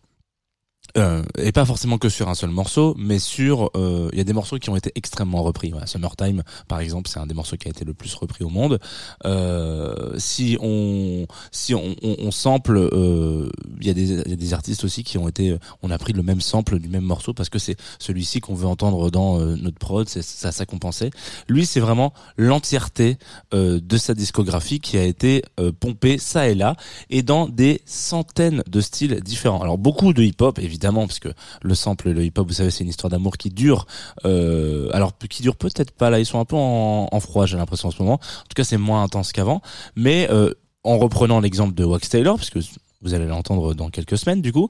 Euh, 0.98 1.24
et 1.38 1.52
pas 1.52 1.66
forcément 1.66 1.98
que 1.98 2.08
sur 2.08 2.30
un 2.30 2.36
seul 2.36 2.52
morceau, 2.52 2.96
mais 2.98 3.20
sur 3.20 3.70
euh, 3.76 4.10
il 4.14 4.18
y 4.18 4.22
a 4.22 4.24
des 4.24 4.32
morceaux 4.32 4.58
qui 4.60 4.70
ont 4.70 4.78
été 4.78 4.94
extrêmement 4.96 5.44
repris. 5.44 5.72
Voilà, 5.72 5.88
Summertime, 5.88 6.44
par 6.70 6.80
exemple, 6.80 7.10
c'est 7.10 7.20
un 7.20 7.28
des 7.28 7.34
morceaux 7.34 7.58
qui 7.58 7.68
a 7.68 7.72
été 7.72 7.84
le 7.84 7.94
plus 7.94 8.14
repris 8.16 8.46
au 8.46 8.50
monde. 8.50 8.80
Euh, 9.26 10.14
si 10.18 10.58
on 10.62 11.28
si 11.52 11.76
on, 11.76 11.96
on, 12.02 12.16
on 12.20 12.32
sample, 12.32 12.78
euh, 12.78 13.50
il 13.82 13.88
y, 13.88 13.90
y 13.90 14.34
a 14.34 14.36
des 14.38 14.54
artistes 14.54 14.86
aussi 14.86 15.04
qui 15.04 15.18
ont 15.18 15.28
été, 15.28 15.58
on 15.84 15.92
a 15.92 15.98
pris 15.98 16.14
le 16.14 16.24
même 16.24 16.40
sample 16.40 16.80
du 16.80 16.88
même 16.88 17.04
morceau 17.04 17.34
parce 17.34 17.50
que 17.50 17.60
c'est 17.60 17.76
celui-ci 18.00 18.40
qu'on 18.40 18.56
veut 18.56 18.68
entendre 18.68 19.12
dans 19.12 19.40
euh, 19.42 19.58
notre 19.58 19.78
prod, 19.78 20.08
c'est 20.08 20.22
ça 20.22 20.54
ça 20.54 20.66
compensait. 20.66 21.10
Lui, 21.50 21.66
c'est 21.66 21.82
vraiment 21.82 22.14
l'entièreté 22.38 23.18
de 23.52 23.98
sa 23.98 24.14
discographie 24.14 24.80
qui 24.80 24.98
a 24.98 25.04
été 25.04 25.44
pompée 25.80 26.18
ça 26.18 26.48
et 26.48 26.56
là 26.56 26.76
et 27.10 27.22
dans 27.22 27.50
des 27.50 27.82
centaines 27.86 28.64
de 28.68 28.82
styles 28.82 29.20
différents. 29.22 29.62
Alors 29.62 29.78
beaucoup 29.78 30.14
de 30.14 30.24
hip-hop 30.24 30.60
évidemment 30.60 30.85
parce 30.94 31.20
que 31.20 31.30
le 31.62 31.76
sample, 31.76 32.12
le 32.12 32.24
hip-hop, 32.24 32.48
vous 32.48 32.54
savez, 32.54 32.72
c'est 32.72 32.84
une 32.84 32.90
histoire 32.90 33.10
d'amour 33.10 33.38
qui 33.38 33.50
dure. 33.50 33.86
Euh, 34.26 34.90
alors 34.94 35.14
qui 35.30 35.42
dure 35.42 35.56
peut-être 35.56 35.92
pas 35.92 36.10
là, 36.10 36.20
ils 36.20 36.26
sont 36.26 36.40
un 36.40 36.46
peu 36.46 36.56
en, 36.56 37.20
froid, 37.20 37.46
j'ai 37.46 37.58
l'impression 37.58 37.90
en 37.90 37.92
ce 37.92 38.02
moment. 38.02 38.16
En 38.16 38.48
tout 38.48 38.56
cas, 38.56 38.64
c'est 38.64 38.78
moins 38.78 39.04
intense 39.04 39.32
qu'avant. 39.32 39.62
Mais 39.96 40.28
euh, 40.32 40.54
en 40.84 40.98
reprenant 40.98 41.40
l'exemple 41.40 41.74
de 41.74 41.84
Wax 41.84 42.10
Taylor, 42.10 42.38
puisque 42.38 42.60
vous 43.02 43.14
allez 43.14 43.26
l'entendre 43.26 43.74
dans 43.74 43.90
quelques 43.90 44.18
semaines, 44.18 44.42
du 44.42 44.52
coup. 44.52 44.68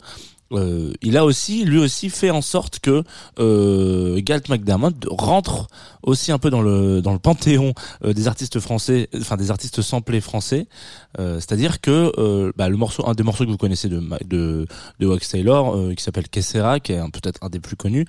Euh, 0.52 0.94
il 1.02 1.18
a 1.18 1.26
aussi, 1.26 1.66
lui 1.66 1.80
aussi, 1.80 2.10
fait 2.10 2.30
en 2.30 2.42
sorte 2.42 2.80
que 2.80 3.04
euh, 3.40 4.20
Galt 4.22 4.50
McDermott 4.50 4.96
rentre 5.10 5.68
aussi 6.04 6.32
un 6.32 6.38
peu 6.38 6.50
dans 6.50 6.62
le 6.62 7.02
dans 7.02 7.14
le 7.14 7.20
panthéon 7.20 7.74
euh, 8.04 8.14
des 8.14 8.28
artistes 8.28 8.60
français, 8.60 9.10
enfin 9.18 9.38
des 9.38 9.52
artistes 9.52 9.82
samplés 9.82 10.22
français. 10.22 10.68
Euh, 11.20 11.40
C'est-à-dire 11.40 11.82
que 11.82 12.12
euh, 12.18 12.52
bah, 12.56 12.70
le 12.70 12.78
morceau, 12.78 13.08
un 13.08 13.14
des 13.14 13.24
morceaux 13.24 13.46
que 13.46 13.50
vous 13.50 13.58
connaissez 13.58 13.90
de 13.90 14.02
de, 14.26 14.68
de 15.00 15.06
Wax 15.08 15.30
Taylor, 15.30 15.76
qui 15.96 16.04
s'appelle 16.04 16.30
Kessera, 16.30 16.80
qui 16.80 16.94
est 16.94 17.02
peut-être 17.12 17.40
un 17.42 17.50
des 17.50 17.60
plus 17.60 17.76
connus, 17.76 18.06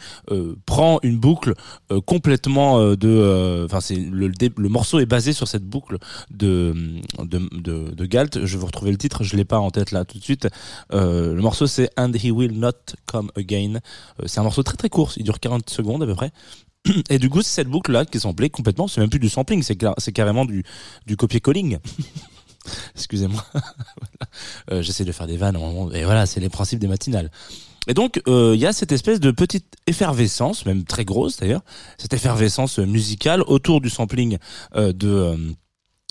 prend 0.66 0.98
une 1.02 1.18
boucle 1.18 1.54
complètement 2.04 2.94
de, 2.94 3.64
enfin 3.64 3.80
c'est 3.80 3.96
le, 3.96 4.30
le 4.56 4.68
morceau 4.68 4.98
est 4.98 5.06
basé 5.06 5.32
sur 5.32 5.48
cette 5.48 5.64
boucle 5.64 5.98
de 6.30 6.74
de 7.18 7.92
de, 7.94 8.06
Galt. 8.06 8.44
Je 8.44 8.52
vais 8.52 8.58
vous 8.58 8.66
retrouver 8.66 8.90
le 8.90 8.98
titre, 8.98 9.24
je 9.24 9.36
l'ai 9.36 9.44
pas 9.44 9.58
en 9.58 9.70
tête 9.70 9.90
là 9.90 10.04
tout 10.04 10.18
de 10.18 10.22
suite. 10.22 10.48
Le 10.90 11.40
morceau 11.40 11.66
c'est 11.66 11.90
And 11.96 12.12
Will 12.30 12.59
Not 12.59 12.73
Come 13.06 13.30
Again. 13.37 13.80
Euh, 14.21 14.26
c'est 14.26 14.40
un 14.40 14.42
morceau 14.42 14.62
très 14.62 14.76
très 14.76 14.88
court, 14.88 15.12
il 15.16 15.25
dure 15.25 15.40
40 15.40 15.68
secondes 15.71 16.02
à 16.02 16.06
peu 16.06 16.14
près. 16.14 16.30
Et 17.11 17.18
du 17.18 17.30
coup, 17.30 17.42
c'est 17.42 17.50
cette 17.50 17.68
boucle 17.68 17.92
là 17.92 18.04
qui 18.04 18.18
est 18.18 18.21
samplée 18.21 18.50
complètement, 18.50 18.88
c'est 18.88 19.00
même 19.00 19.11
plus 19.11 19.18
du 19.18 19.28
sampling, 19.28 19.62
c'est 19.62 20.12
carrément 20.12 20.45
du 20.45 20.64
du 21.06 21.16
copier-calling. 21.16 21.78
Excusez-moi. 22.95 23.45
Euh, 24.71 24.83
J'essaie 24.83 25.04
de 25.04 25.12
faire 25.12 25.26
des 25.26 25.37
vannes, 25.37 25.56
et 25.95 26.04
voilà, 26.04 26.26
c'est 26.26 26.40
les 26.40 26.50
principes 26.50 26.78
des 26.78 26.88
matinales. 26.88 27.30
Et 27.87 27.95
donc, 27.95 28.21
euh, 28.28 28.52
il 28.54 28.61
y 28.61 28.66
a 28.66 28.73
cette 28.73 28.92
espèce 28.92 29.18
de 29.21 29.30
petite 29.30 29.76
effervescence, 29.87 30.66
même 30.66 30.85
très 30.85 31.04
grosse 31.04 31.38
d'ailleurs, 31.38 31.62
cette 31.97 32.12
effervescence 32.12 32.78
musicale 32.78 33.42
autour 33.42 33.80
du 33.80 33.88
sampling 33.88 34.37
de, 34.75 35.54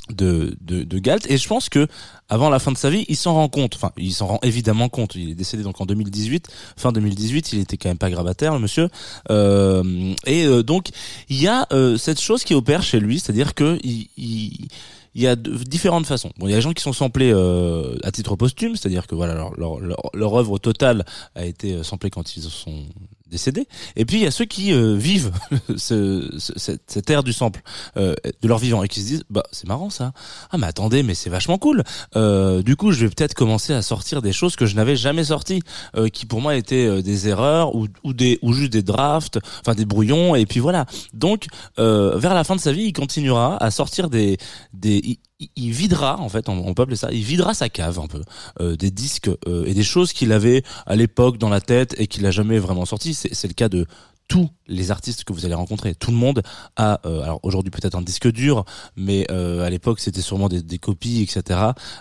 de, 0.09 0.57
de 0.61 0.83
de 0.83 0.99
Galt. 0.99 1.29
Et 1.29 1.37
je 1.37 1.47
pense 1.47 1.69
que 1.69 1.87
avant 2.29 2.49
la 2.49 2.59
fin 2.59 2.71
de 2.71 2.77
sa 2.77 2.89
vie, 2.89 3.05
il 3.07 3.15
s'en 3.15 3.33
rend 3.33 3.49
compte. 3.49 3.75
Enfin, 3.75 3.91
il 3.97 4.13
s'en 4.13 4.27
rend 4.27 4.39
évidemment 4.43 4.89
compte. 4.89 5.15
Il 5.15 5.29
est 5.31 5.35
décédé 5.35 5.63
donc 5.63 5.79
en 5.81 5.85
2018, 5.85 6.47
fin 6.77 6.91
2018. 6.91 7.53
Il 7.53 7.59
était 7.59 7.77
quand 7.77 7.89
même 7.89 7.97
pas 7.97 8.09
grabataire, 8.09 8.53
le 8.53 8.59
monsieur. 8.59 8.89
Euh, 9.29 10.13
et 10.25 10.45
euh, 10.45 10.63
donc, 10.63 10.89
il 11.29 11.41
y 11.41 11.47
a 11.47 11.67
euh, 11.71 11.97
cette 11.97 12.19
chose 12.19 12.43
qui 12.43 12.53
opère 12.53 12.83
chez 12.83 12.99
lui, 12.99 13.19
c'est-à-dire 13.19 13.53
que 13.53 13.79
il, 13.83 14.07
il 14.17 14.67
il 15.15 15.21
y 15.21 15.27
a 15.27 15.35
de- 15.35 15.55
différentes 15.63 16.05
façons. 16.05 16.31
Bon, 16.37 16.47
il 16.47 16.51
y 16.51 16.53
a 16.53 16.57
des 16.57 16.61
gens 16.61 16.73
qui 16.73 16.83
sont 16.83 16.93
samplés 16.93 17.31
euh, 17.33 17.95
à 18.03 18.11
titre 18.11 18.35
posthume, 18.35 18.75
c'est-à-dire 18.75 19.07
que 19.07 19.15
voilà 19.15 19.33
leur, 19.33 19.55
leur, 19.57 19.79
leur, 20.13 20.35
œuvre 20.35 20.57
totale 20.59 21.05
a 21.35 21.45
été 21.45 21.73
euh, 21.73 21.83
samplée 21.83 22.09
quand 22.09 22.35
ils 22.35 22.43
sont 22.43 22.83
décédés. 23.27 23.67
Et 23.95 24.05
puis 24.05 24.17
il 24.17 24.23
y 24.23 24.27
a 24.27 24.31
ceux 24.31 24.45
qui 24.45 24.71
euh, 24.73 24.95
vivent 24.95 25.31
ce, 25.77 26.29
ce- 26.37 26.53
cette, 26.57 26.81
cette 26.87 27.09
ère 27.09 27.23
du 27.23 27.33
sample 27.33 27.61
euh, 27.97 28.13
de 28.41 28.47
leur 28.47 28.57
vivant 28.59 28.83
et 28.83 28.87
qui 28.87 29.01
se 29.01 29.05
disent 29.07 29.23
bah 29.29 29.43
c'est 29.51 29.67
marrant 29.67 29.89
ça. 29.89 30.13
Ah 30.51 30.57
mais 30.57 30.67
attendez 30.67 31.03
mais 31.03 31.13
c'est 31.15 31.29
vachement 31.29 31.57
cool. 31.57 31.83
Euh, 32.15 32.61
du 32.61 32.75
coup 32.75 32.91
je 32.91 33.05
vais 33.05 33.09
peut-être 33.09 33.33
commencer 33.33 33.73
à 33.73 33.81
sortir 33.81 34.21
des 34.21 34.31
choses 34.33 34.55
que 34.55 34.65
je 34.65 34.75
n'avais 34.75 34.95
jamais 34.95 35.25
sorties, 35.25 35.61
euh, 35.97 36.07
qui 36.07 36.25
pour 36.25 36.41
moi 36.41 36.55
étaient 36.55 36.85
euh, 36.85 37.01
des 37.01 37.27
erreurs 37.27 37.75
ou, 37.75 37.87
ou 38.03 38.13
des 38.13 38.39
ou 38.41 38.53
juste 38.53 38.71
des 38.73 38.83
drafts, 38.83 39.39
enfin 39.61 39.73
des 39.75 39.85
brouillons 39.85 40.35
et 40.35 40.45
puis 40.45 40.59
voilà. 40.59 40.85
Donc 41.13 41.47
euh, 41.79 42.17
vers 42.17 42.33
la 42.33 42.43
fin 42.43 42.55
de 42.55 42.61
sa 42.61 42.71
vie 42.71 42.83
il 42.85 42.93
continuera 42.93 43.57
à 43.63 43.71
sortir 43.71 44.09
des 44.09 44.37
des 44.73 45.19
il, 45.55 45.71
videra 45.71 46.19
en 46.19 46.29
fait 46.29 46.49
on, 46.49 46.73
peut 46.73 46.83
appeler 46.83 46.95
ça 46.95 47.09
il 47.11 47.23
videra 47.23 47.53
sa 47.53 47.69
cave 47.69 47.99
un 47.99 48.07
peu 48.07 48.21
euh, 48.59 48.75
des 48.75 48.91
disques 48.91 49.29
euh, 49.47 49.65
et 49.65 49.73
des 49.73 49.83
choses 49.83 50.13
qu'il 50.13 50.31
avait 50.31 50.63
à 50.85 50.95
l'époque 50.95 51.37
dans 51.37 51.49
la 51.49 51.61
tête 51.61 51.95
et 51.97 52.07
qu'il 52.07 52.25
a 52.25 52.31
jamais 52.31 52.59
vraiment 52.59 52.85
sorti. 52.85 53.13
C'est 53.13 53.47
le 53.47 53.53
cas 53.53 53.69
de 53.69 53.85
tous 54.27 54.49
les 54.67 54.89
artistes 54.89 55.23
que 55.23 55.33
vous 55.33 55.45
allez 55.45 55.53
rencontrer. 55.53 55.93
Tout 55.93 56.09
le 56.09 56.17
monde 56.17 56.41
a 56.77 56.99
euh, 57.05 57.21
alors 57.21 57.39
aujourd'hui 57.43 57.69
peut-être 57.69 57.95
un 57.95 58.01
disque 58.01 58.27
dur 58.31 58.65
mais 58.95 59.27
euh, 59.29 59.63
à 59.63 59.69
l'époque 59.69 59.99
c'était 59.99 60.21
sûrement 60.21 60.49
des, 60.49 60.63
des 60.63 60.79
copies 60.79 61.21
etc 61.21 61.59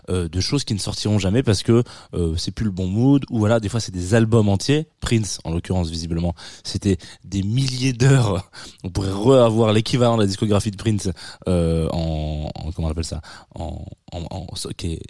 euh, 0.09 0.29
de 0.29 0.41
choses 0.41 0.65
qui 0.65 0.73
ne 0.73 0.79
sortiront 0.79 1.19
jamais 1.19 1.43
parce 1.43 1.63
que 1.63 1.85
euh, 2.15 2.35
c'est 2.37 2.51
plus 2.51 2.65
le 2.65 2.71
bon 2.71 2.87
mood 2.87 3.25
ou 3.31 3.39
voilà 3.39 3.61
des 3.61 3.69
fois 3.69 3.79
c'est 3.81 3.93
des 3.93 4.15
albums 4.15 4.49
entiers. 4.49 4.87
Prince 5.01 5.39
en 5.45 5.53
l'occurrence 5.53 5.91
visiblement 5.91 6.35
c'était 6.63 6.97
des 7.25 7.43
milliers 7.43 7.93
d'heures. 7.93 8.51
On 8.85 8.91
pourrait 8.91 9.11
re-avoir 9.13 9.73
l'équivalent 9.73 10.17
de 10.17 10.23
la 10.23 10.27
discographie 10.27 10.71
de 10.71 10.77
Prince 10.77 11.11
euh, 11.47 11.89
en, 11.93 12.51
en- 12.55 12.73
comment 12.73 12.89
on 12.89 12.91
appelle 12.91 13.05
ça 13.05 13.21
en, 13.55 13.85
en, 14.13 14.23
en- 14.31 14.47
est 14.83 15.01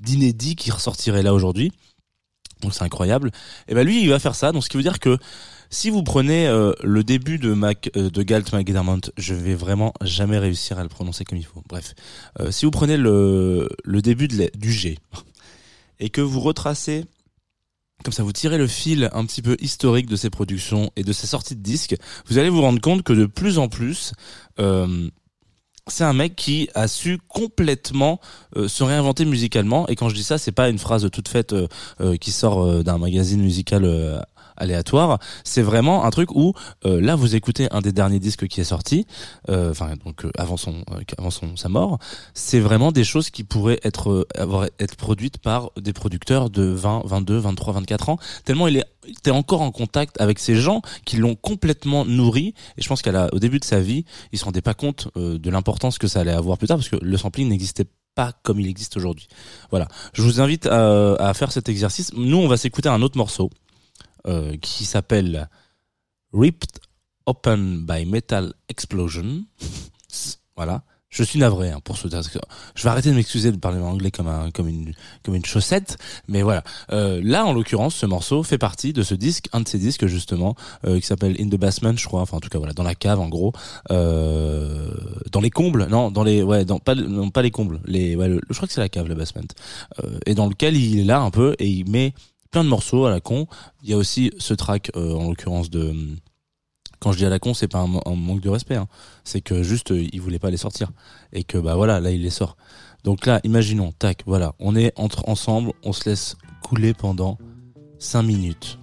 d'inédit 0.00 0.54
qui 0.56 0.70
ressortirait 0.70 1.22
là 1.22 1.34
aujourd'hui. 1.34 1.72
Donc 2.62 2.72
c'est 2.72 2.84
incroyable. 2.84 3.32
Et 3.68 3.74
ben 3.74 3.84
lui 3.86 4.00
il 4.02 4.08
va 4.08 4.18
faire 4.18 4.34
ça. 4.34 4.52
Donc 4.52 4.64
ce 4.64 4.68
qui 4.68 4.76
veut 4.76 4.82
dire 4.82 5.00
que 5.00 5.18
si 5.70 5.90
vous 5.90 6.02
prenez 6.02 6.46
euh, 6.46 6.72
le 6.82 7.02
début 7.02 7.38
de 7.38 7.52
Mac 7.52 7.90
euh, 7.96 8.10
de 8.10 8.22
Galt 8.22 8.52
McDermott, 8.52 9.10
je 9.16 9.34
vais 9.34 9.54
vraiment 9.54 9.92
jamais 10.00 10.38
réussir 10.38 10.78
à 10.78 10.82
le 10.82 10.88
prononcer 10.88 11.24
comme 11.24 11.38
il 11.38 11.44
faut. 11.44 11.62
Bref, 11.68 11.94
Euh, 12.40 12.50
si 12.50 12.64
vous 12.64 12.70
prenez 12.70 12.96
le 12.96 13.68
début 13.84 14.28
de 14.28 14.50
du 14.56 14.72
G 14.72 14.98
et 16.00 16.10
que 16.10 16.20
vous 16.20 16.40
retracez 16.40 17.04
comme 18.04 18.12
ça, 18.12 18.22
vous 18.22 18.32
tirez 18.32 18.58
le 18.58 18.66
fil 18.66 19.08
un 19.12 19.24
petit 19.24 19.42
peu 19.42 19.56
historique 19.60 20.06
de 20.06 20.16
ses 20.16 20.28
productions 20.28 20.92
et 20.96 21.02
de 21.02 21.12
ses 21.12 21.26
sorties 21.26 21.56
de 21.56 21.62
disques, 21.62 21.96
vous 22.26 22.38
allez 22.38 22.50
vous 22.50 22.60
rendre 22.60 22.80
compte 22.80 23.02
que 23.02 23.14
de 23.14 23.24
plus 23.24 23.58
en 23.58 23.68
plus, 23.68 24.12
c'est 25.88 26.04
un 26.04 26.12
mec 26.12 26.36
qui 26.36 26.68
a 26.74 26.88
su 26.88 27.18
complètement 27.26 28.20
se 28.54 28.84
réinventer 28.84 29.24
musicalement. 29.24 29.88
Et 29.88 29.96
quand 29.96 30.10
je 30.10 30.14
dis 30.14 30.22
ça, 30.22 30.36
c'est 30.36 30.52
pas 30.52 30.68
une 30.68 30.78
phrase 30.78 31.08
toute 31.10 31.28
faite 31.28 31.54
qui 32.20 32.32
sort 32.32 32.84
d'un 32.84 32.98
magazine 32.98 33.40
musical 33.40 34.22
aléatoire. 34.56 35.18
C'est 35.44 35.62
vraiment 35.62 36.04
un 36.04 36.10
truc 36.10 36.30
où 36.34 36.52
euh, 36.84 37.00
là, 37.00 37.14
vous 37.16 37.34
écoutez 37.34 37.68
un 37.72 37.80
des 37.80 37.92
derniers 37.92 38.18
disques 38.20 38.46
qui 38.48 38.60
est 38.60 38.64
sorti, 38.64 39.06
euh, 39.48 39.70
enfin 39.70 39.94
donc 40.04 40.24
euh, 40.24 40.30
avant 40.38 40.56
son, 40.56 40.84
euh, 40.92 41.00
avant 41.18 41.30
son 41.30 41.56
sa 41.56 41.68
mort. 41.68 41.98
C'est 42.34 42.60
vraiment 42.60 42.92
des 42.92 43.04
choses 43.04 43.30
qui 43.30 43.44
pourraient 43.44 43.80
être 43.82 44.10
euh, 44.10 44.26
avoir 44.36 44.66
être 44.78 44.96
produites 44.96 45.38
par 45.38 45.70
des 45.80 45.92
producteurs 45.92 46.50
de 46.50 46.62
20, 46.64 47.02
22, 47.06 47.36
23, 47.38 47.74
24 47.74 48.08
ans. 48.10 48.18
Tellement 48.44 48.68
il 48.68 48.76
est 48.78 48.84
était 49.08 49.30
encore 49.30 49.62
en 49.62 49.70
contact 49.70 50.20
avec 50.20 50.40
ces 50.40 50.56
gens 50.56 50.82
qui 51.04 51.16
l'ont 51.16 51.36
complètement 51.36 52.04
nourri. 52.04 52.54
Et 52.76 52.82
je 52.82 52.88
pense 52.88 53.02
qu'à 53.02 53.12
la- 53.12 53.32
au 53.32 53.38
début 53.38 53.60
de 53.60 53.64
sa 53.64 53.78
vie, 53.78 54.04
il 54.32 54.38
se 54.40 54.44
rendait 54.44 54.62
pas 54.62 54.74
compte 54.74 55.08
de 55.16 55.48
l'importance 55.50 55.98
que 55.98 56.08
ça 56.08 56.18
allait 56.22 56.32
avoir 56.32 56.58
plus 56.58 56.66
tard, 56.66 56.76
parce 56.76 56.88
que 56.88 56.96
le 57.00 57.16
sampling 57.16 57.48
n'existait 57.48 57.84
pas 58.16 58.32
comme 58.42 58.58
il 58.58 58.66
existe 58.66 58.96
aujourd'hui. 58.96 59.28
Voilà. 59.70 59.86
Je 60.12 60.22
vous 60.22 60.40
invite 60.40 60.66
à, 60.66 61.14
à 61.14 61.34
faire 61.34 61.52
cet 61.52 61.68
exercice. 61.68 62.12
Nous, 62.16 62.36
on 62.36 62.48
va 62.48 62.56
s'écouter 62.56 62.88
un 62.88 63.00
autre 63.00 63.16
morceau 63.16 63.48
euh, 64.26 64.56
qui 64.56 64.84
s'appelle 64.84 65.48
Ripped 66.32 66.80
Open 67.26 67.84
by 67.86 68.06
Metal 68.06 68.54
Explosion. 68.68 69.44
voilà. 70.56 70.82
Je 71.16 71.22
suis 71.22 71.38
navré 71.38 71.70
hein, 71.70 71.80
pour 71.82 71.96
ce. 71.96 72.08
Je 72.08 72.82
vais 72.82 72.88
arrêter 72.90 73.08
de 73.08 73.14
m'excuser 73.14 73.50
de 73.50 73.56
parler 73.56 73.78
en 73.78 73.86
anglais 73.86 74.10
comme 74.10 74.26
un 74.26 74.50
comme 74.50 74.68
une 74.68 74.92
comme 75.22 75.34
une 75.34 75.44
chaussette, 75.46 75.96
mais 76.28 76.42
voilà. 76.42 76.62
Euh, 76.92 77.22
là, 77.24 77.46
en 77.46 77.54
l'occurrence, 77.54 77.94
ce 77.94 78.04
morceau 78.04 78.42
fait 78.42 78.58
partie 78.58 78.92
de 78.92 79.02
ce 79.02 79.14
disque, 79.14 79.48
un 79.54 79.60
de 79.60 79.68
ces 79.68 79.78
disques 79.78 80.06
justement, 80.06 80.56
euh, 80.84 81.00
qui 81.00 81.06
s'appelle 81.06 81.34
In 81.40 81.48
the 81.48 81.56
Basement, 81.56 81.96
je 81.96 82.06
crois. 82.06 82.20
Enfin, 82.20 82.36
en 82.36 82.40
tout 82.40 82.50
cas, 82.50 82.58
voilà, 82.58 82.74
dans 82.74 82.82
la 82.82 82.94
cave, 82.94 83.18
en 83.18 83.28
gros, 83.28 83.54
euh, 83.90 84.90
dans 85.32 85.40
les 85.40 85.48
combles, 85.48 85.86
non, 85.86 86.10
dans 86.10 86.22
les, 86.22 86.42
ouais, 86.42 86.66
dans 86.66 86.80
pas, 86.80 86.94
non, 86.94 87.30
pas 87.30 87.40
les 87.40 87.50
combles, 87.50 87.80
les, 87.86 88.14
ouais, 88.14 88.28
je 88.50 88.54
crois 88.54 88.68
que 88.68 88.74
c'est 88.74 88.82
la 88.82 88.90
cave, 88.90 89.08
le 89.08 89.14
basement, 89.14 89.40
euh, 90.04 90.18
et 90.26 90.34
dans 90.34 90.48
lequel 90.48 90.76
il 90.76 90.98
est 90.98 91.04
là 91.04 91.20
un 91.20 91.30
peu 91.30 91.56
et 91.58 91.66
il 91.66 91.88
met 91.88 92.12
plein 92.50 92.64
de 92.64 92.68
morceaux 92.68 93.06
à 93.06 93.10
la 93.10 93.20
con. 93.20 93.46
Il 93.82 93.90
y 93.90 93.92
a 93.92 93.96
aussi 93.96 94.30
ce 94.38 94.54
track, 94.54 94.90
euh, 94.96 95.14
en 95.14 95.28
l'occurrence 95.28 95.70
de 95.70 95.94
quand 97.00 97.12
je 97.12 97.18
dis 97.18 97.26
à 97.26 97.28
la 97.28 97.38
con, 97.38 97.54
c'est 97.54 97.68
pas 97.68 97.80
un, 97.80 97.86
manque 97.86 98.40
de 98.40 98.48
respect, 98.48 98.76
hein. 98.76 98.88
c'est 99.22 99.40
que 99.40 99.62
juste 99.62 99.92
euh, 99.92 100.06
il 100.12 100.20
voulait 100.20 100.38
pas 100.38 100.50
les 100.50 100.56
sortir 100.56 100.90
et 101.32 101.44
que 101.44 101.58
bah 101.58 101.74
voilà, 101.76 102.00
là 102.00 102.10
il 102.10 102.22
les 102.22 102.30
sort. 102.30 102.56
Donc 103.04 103.26
là, 103.26 103.40
imaginons, 103.44 103.92
tac, 103.92 104.22
voilà, 104.26 104.54
on 104.58 104.74
est 104.74 104.92
entre 104.96 105.28
ensemble, 105.28 105.72
on 105.84 105.92
se 105.92 106.08
laisse 106.08 106.36
couler 106.62 106.94
pendant 106.94 107.38
5 107.98 108.22
minutes. 108.22 108.78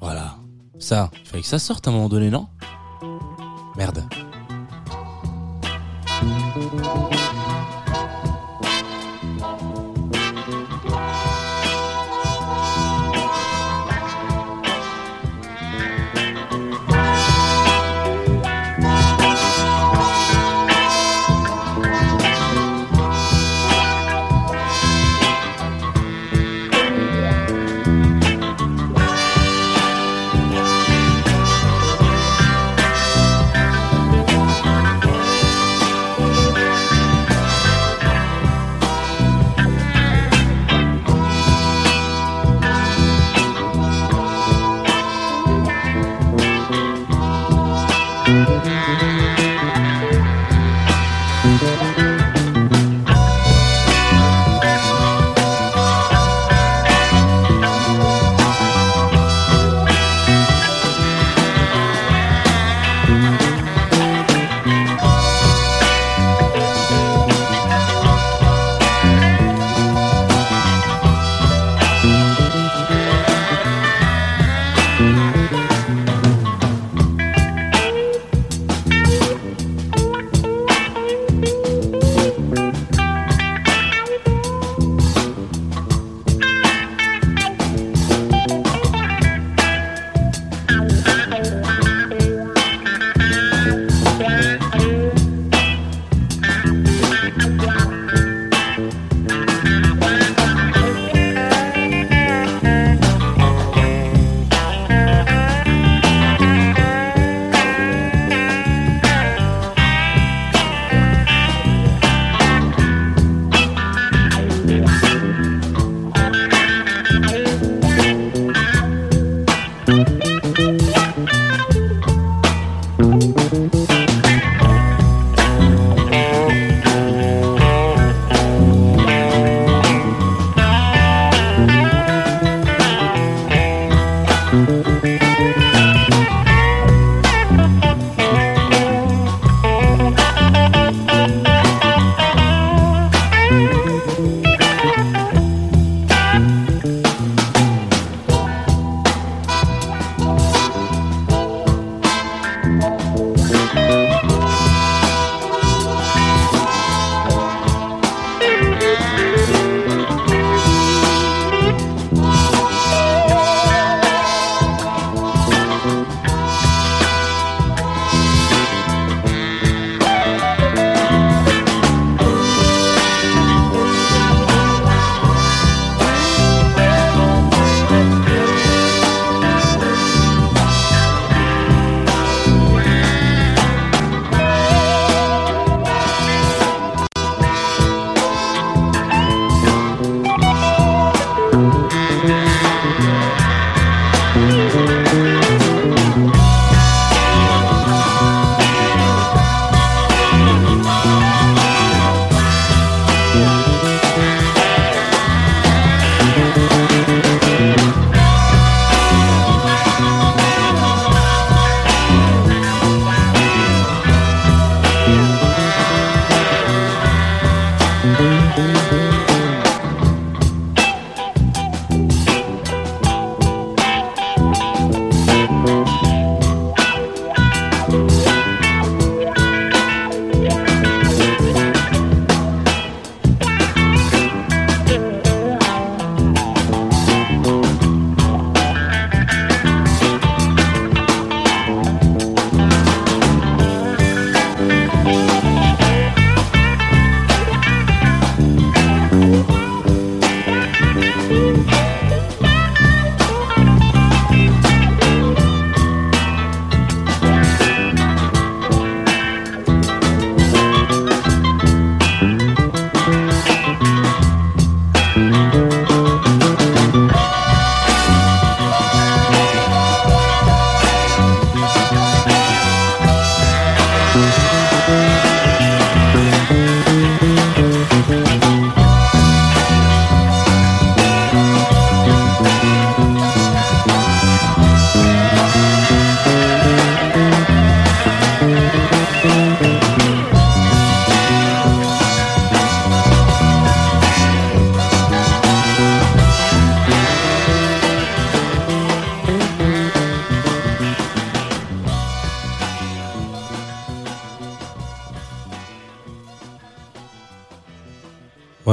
Voilà. 0.00 0.36
Ça, 0.78 1.10
il 1.22 1.26
fallait 1.26 1.42
que 1.42 1.48
ça 1.48 1.58
sorte 1.58 1.88
à 1.88 1.90
un 1.90 1.94
moment 1.94 2.08
donné, 2.08 2.30
non? 2.30 2.46
Merde. 3.76 4.04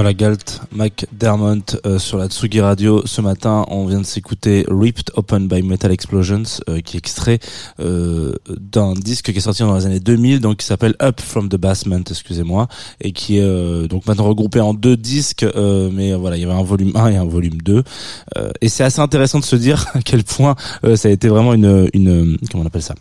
Voilà, 0.02 0.16
Galt 0.16 0.62
McDermott 0.72 1.80
euh, 1.86 2.00
sur 2.00 2.18
la 2.18 2.28
Tsugi 2.28 2.60
Radio. 2.60 3.04
Ce 3.06 3.22
matin, 3.22 3.66
on 3.68 3.86
vient 3.86 4.00
de 4.00 4.06
s'écouter 4.06 4.66
Ripped 4.68 5.12
Open 5.14 5.48
by 5.48 5.62
Metal 5.62 5.92
Explosions, 5.92 6.42
euh, 6.70 6.80
qui 6.80 6.98
est 6.98 6.98
extrait 6.98 7.38
euh, 7.80 8.34
d'un 8.50 8.94
disque 8.94 9.32
qui 9.32 9.38
est 9.38 9.42
sorti 9.42 9.62
dans 9.62 9.76
les 9.76 9.86
années 9.86 10.00
2000, 10.00 10.40
donc 10.40 10.58
qui 10.58 10.66
s'appelle 10.66 10.96
Up 11.04 11.22
from 11.22 11.50
the 11.50 11.56
Basement, 11.56 12.02
excusez-moi, 12.10 12.68
et 13.00 13.12
qui 13.12 13.38
est 13.38 13.44
euh, 13.44 13.88
donc 13.88 14.08
maintenant 14.08 14.24
regroupé 14.24 14.60
en 14.60 14.74
deux 14.74 14.98
disques, 14.98 15.44
euh, 15.44 15.92
mais 15.94 16.16
voilà, 16.16 16.36
il 16.36 16.42
y 16.42 16.46
avait 16.46 16.60
un 16.60 16.64
volume 16.64 16.94
1 16.96 17.10
et 17.10 17.18
un 17.18 17.26
volume 17.26 17.62
2. 17.62 17.84
et 18.60 18.70
c'est 18.70 18.84
assez 18.84 19.02
intéressant 19.02 19.38
de 19.38 19.46
se 19.46 19.56
dire 19.56 19.86
à 19.94 20.02
quel 20.02 20.24
point 20.24 20.56
ça 20.96 21.10
a 21.10 21.12
été 21.12 21.28
vraiment 21.28 21.54
une, 21.54 21.88
une 21.94 22.40
comment 22.50 22.64
on 22.64 22.68
appelle 22.68 22.82
ça? 22.82 22.96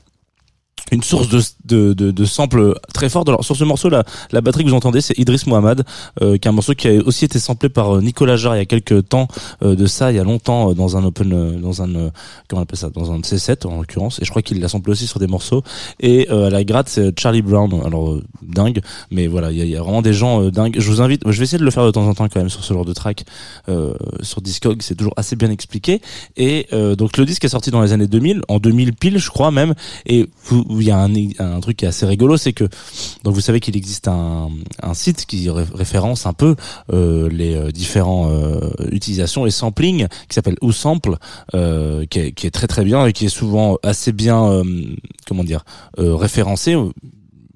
Une 0.91 1.03
source 1.03 1.29
de, 1.29 1.41
de, 1.65 1.93
de, 1.93 2.11
de 2.11 2.25
sample 2.25 2.75
très 2.93 3.09
forte. 3.09 3.29
Alors 3.29 3.45
sur 3.45 3.57
ce 3.57 3.65
morceau, 3.65 3.89
la, 3.89 4.05
la 4.33 4.41
batterie 4.41 4.65
que 4.65 4.69
vous 4.69 4.75
entendez, 4.75 5.01
c'est 5.01 5.19
Idris 5.19 5.43
Mohamed, 5.47 5.85
euh, 6.23 6.37
qui 6.37 6.49
est 6.49 6.51
un 6.51 6.53
morceau 6.53 6.75
qui 6.75 6.89
a 6.89 6.93
aussi 7.05 7.25
été 7.25 7.39
samplé 7.39 7.69
par 7.69 7.97
euh, 7.97 8.01
Nicolas 8.01 8.37
Jarre 8.37 8.57
il 8.57 8.59
y 8.59 8.63
a 8.63 8.67
quelques 8.67 9.09
temps 9.09 9.29
euh, 9.63 9.75
de 9.75 9.87
ça, 9.87 10.13
il 10.13 10.17
y 10.17 10.19
a 10.19 10.25
longtemps 10.25 10.73
dans 10.75 10.97
un 10.97 11.05
open, 11.05 11.61
dans 11.61 11.83
un 11.83 12.11
comment 12.49 12.61
on 12.61 12.63
appelle 12.63 12.79
ça, 12.79 12.91
dans 12.91 13.13
un 13.13 13.21
C7 13.21 13.67
en 13.67 13.77
l'occurrence. 13.77 14.19
Et 14.21 14.25
je 14.25 14.31
crois 14.31 14.43
qu'il 14.43 14.61
l'a 14.61 14.69
samplé 14.69 14.93
aussi 14.93 15.07
sur 15.07 15.21
des 15.21 15.27
morceaux. 15.27 15.63
Et 16.01 16.29
à 16.29 16.51
la 16.51 16.65
gratte, 16.65 16.89
c'est 16.89 17.19
Charlie 17.19 17.43
Brown. 17.43 17.71
Alors 17.85 18.19
dingue, 18.43 18.81
mais 19.11 19.27
voilà, 19.27 19.51
il 19.51 19.59
y 19.59 19.63
a, 19.63 19.65
y 19.65 19.77
a, 19.77 19.83
vraiment 19.83 20.03
des 20.03 20.13
gens 20.13 20.43
dingues. 20.51 20.77
Je 20.79 20.91
vous 20.91 21.01
invite, 21.01 21.23
je 21.27 21.39
vais 21.39 21.45
essayer 21.45 21.59
de 21.59 21.65
le 21.65 21.71
faire 21.71 21.85
de 21.85 21.91
temps 21.91 22.07
en 22.07 22.15
temps 22.15 22.29
quand 22.29 22.41
même 22.41 22.51
sur 22.51 22.65
ce 22.65 22.73
genre 22.73 22.85
de 22.85 22.93
track 22.93 23.25
sur 24.23 24.41
Discog. 24.41 24.83
C'est 24.83 24.95
toujours 24.95 25.15
assez 25.17 25.37
bien 25.37 25.51
expliqué. 25.51 26.01
Et 26.37 26.67
donc 26.73 27.17
le 27.17 27.25
disque 27.25 27.45
est 27.45 27.49
sorti 27.49 27.71
dans 27.71 27.83
les 27.83 27.93
années 27.93 28.09
2000, 28.09 28.43
en 28.49 28.59
2000 28.59 28.95
pile, 28.95 29.19
je 29.19 29.31
crois 29.31 29.51
même. 29.51 29.75
Et 30.07 30.29
vous 30.45 30.65
il 30.81 30.89
y 30.89 30.91
a 30.91 30.99
un, 30.99 31.61
truc 31.61 31.77
qui 31.79 31.85
est 31.85 31.89
assez 31.89 32.07
rigolo, 32.07 32.37
c'est 32.37 32.53
que 32.53 32.65
donc 33.25 33.35
vous 33.35 33.41
savez 33.41 33.61
qu'il 33.61 33.77
existe 33.77 34.09
un, 34.09 34.51
site 34.95 35.27
qui 35.27 35.49
référence 35.51 36.27
un 36.27 36.33
peu 36.33 36.57
euh, 36.93 37.29
les 37.31 37.55
euh, 37.55 37.71
différents 37.71 38.31
euh, 38.31 38.71
utilisations 38.91 39.47
et 39.47 39.51
sampling 39.51 40.09
qui 40.29 40.35
s'appelle 40.35 40.57
Usample, 40.63 41.17
euh, 41.55 42.05
qui, 42.07 42.19
est, 42.19 42.33
qui 42.33 42.47
est 42.47 42.51
très 42.51 42.67
très 42.67 42.85
bien 42.85 43.07
et 43.07 43.13
qui 43.13 43.27
est 43.27 43.31
souvent 43.31 43.79
assez 43.83 44.13
bien 44.13 44.63
comment 45.27 45.45
dire 45.45 45.65
référencé 45.97 46.77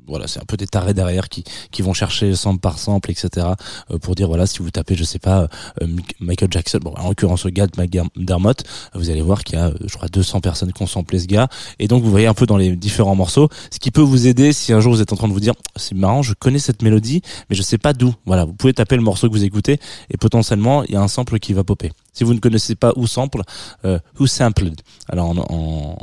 voilà, 0.07 0.27
c'est 0.27 0.41
un 0.41 0.45
peu 0.45 0.57
des 0.57 0.67
tarés 0.67 0.95
derrière 0.95 1.29
qui, 1.29 1.45
qui 1.71 1.83
vont 1.83 1.93
chercher 1.93 2.35
sample 2.35 2.61
par 2.61 2.79
sample, 2.79 3.11
etc. 3.11 3.47
Euh, 3.91 3.99
pour 3.99 4.15
dire 4.15 4.29
voilà, 4.29 4.47
si 4.47 4.59
vous 4.59 4.71
tapez, 4.71 4.95
je 4.95 5.05
sais 5.05 5.19
pas, 5.19 5.49
euh, 5.83 5.87
Michael 6.21 6.49
Jackson, 6.51 6.79
bon, 6.83 6.95
en 6.97 7.09
l'occurrence 7.09 7.47
de 7.47 7.53
McDermott, 7.79 8.65
vous 8.95 9.11
allez 9.11 9.23
voir 9.23 9.45
qu'il 9.45 9.59
y 9.59 9.61
a, 9.61 9.67
euh, 9.67 9.75
je 9.87 9.97
crois, 9.97 10.09
200 10.09 10.41
personnes 10.41 10.73
qui 10.73 10.83
ont 10.83 10.87
samplé 10.87 11.19
ce 11.19 11.27
gars. 11.27 11.49
Et 11.79 11.89
donc 11.89 12.03
vous 12.03 12.11
voyez 12.11 12.27
un 12.27 12.35
peu 12.35 12.47
dans 12.47 12.57
les 12.57 12.77
différents 12.77 13.15
morceaux, 13.15 13.49
ce 13.71 13.79
qui 13.79 13.91
peut 13.91 14.01
vous 14.01 14.27
aider 14.27 14.53
si 14.53 14.73
un 14.73 14.81
jour 14.81 14.95
vous 14.95 15.01
êtes 15.01 15.13
en 15.13 15.17
train 15.17 15.29
de 15.29 15.33
vous 15.33 15.41
dire 15.41 15.55
c'est 15.77 15.95
marrant, 15.95 16.23
je 16.23 16.35
connais 16.35 16.59
cette 16.59 16.83
mélodie, 16.83 17.23
mais 17.49 17.57
je 17.57 17.63
sais 17.63 17.79
pas 17.79 17.93
d'où. 17.93 18.15
Voilà, 18.27 18.45
vous 18.45 18.55
pouvez 18.55 18.75
taper 18.75 18.97
le 18.97 19.03
morceau 19.03 19.29
que 19.29 19.33
vous 19.33 19.45
écoutez 19.45 19.79
et 20.11 20.17
potentiellement 20.17 20.85
il 20.85 20.93
y 20.93 20.97
a 20.97 21.01
un 21.01 21.09
sample 21.09 21.39
qui 21.39 21.53
va 21.53 21.65
popper. 21.65 21.93
Si 22.13 22.25
vous 22.25 22.35
ne 22.35 22.39
connaissez 22.39 22.75
pas 22.75 22.93
où 22.97 23.07
sample, 23.07 23.43
euh, 23.85 23.99
who 24.19 24.27
sampled, 24.27 24.81
alors 25.09 25.31
en 25.51 25.99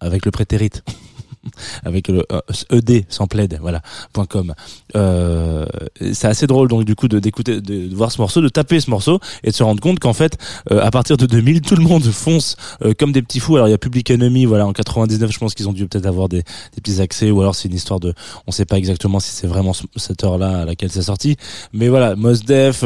avec 0.00 0.24
le 0.24 0.30
prétérite. 0.30 0.82
avec 1.84 2.08
le 2.08 2.24
ed 2.70 2.90
euh, 2.90 3.00
sans 3.08 3.26
plaid 3.26 3.58
voilà 3.60 3.82
.com. 4.28 4.54
Euh, 4.96 5.66
c'est 6.12 6.26
assez 6.26 6.46
drôle 6.46 6.68
donc 6.68 6.84
du 6.84 6.94
coup 6.94 7.08
de 7.08 7.18
d'écouter 7.18 7.60
de, 7.60 7.94
voir 7.94 8.10
ce 8.10 8.20
morceau 8.20 8.40
de 8.40 8.48
taper 8.48 8.80
ce 8.80 8.90
morceau 8.90 9.20
et 9.44 9.50
de 9.50 9.54
se 9.54 9.62
rendre 9.62 9.80
compte 9.80 9.98
qu'en 9.98 10.12
fait 10.12 10.36
euh, 10.70 10.82
à 10.82 10.90
partir 10.90 11.16
de 11.16 11.26
2000 11.26 11.60
tout 11.60 11.76
le 11.76 11.82
monde 11.82 12.04
fonce 12.04 12.56
euh, 12.82 12.94
comme 12.98 13.12
des 13.12 13.22
petits 13.22 13.40
fous. 13.40 13.56
Alors 13.56 13.68
il 13.68 13.70
y 13.70 13.74
a 13.74 13.78
Public 13.78 14.10
Enemy 14.10 14.46
voilà 14.46 14.66
en 14.66 14.72
99 14.72 15.30
je 15.30 15.38
pense 15.38 15.54
qu'ils 15.54 15.68
ont 15.68 15.72
dû 15.72 15.86
peut-être 15.86 16.06
avoir 16.06 16.28
des, 16.28 16.42
des 16.74 16.80
petits 16.82 17.00
accès 17.00 17.30
ou 17.30 17.40
alors 17.40 17.54
c'est 17.54 17.68
une 17.68 17.74
histoire 17.74 18.00
de 18.00 18.14
on 18.46 18.52
sait 18.52 18.64
pas 18.64 18.78
exactement 18.78 19.20
si 19.20 19.30
c'est 19.30 19.46
vraiment 19.46 19.72
cette 19.96 20.24
heure 20.24 20.38
là 20.38 20.62
à 20.62 20.64
laquelle 20.64 20.90
c'est 20.90 21.02
sorti. 21.02 21.36
Mais 21.72 21.88
voilà 21.88 22.16
Mos 22.16 22.44
Def 22.44 22.84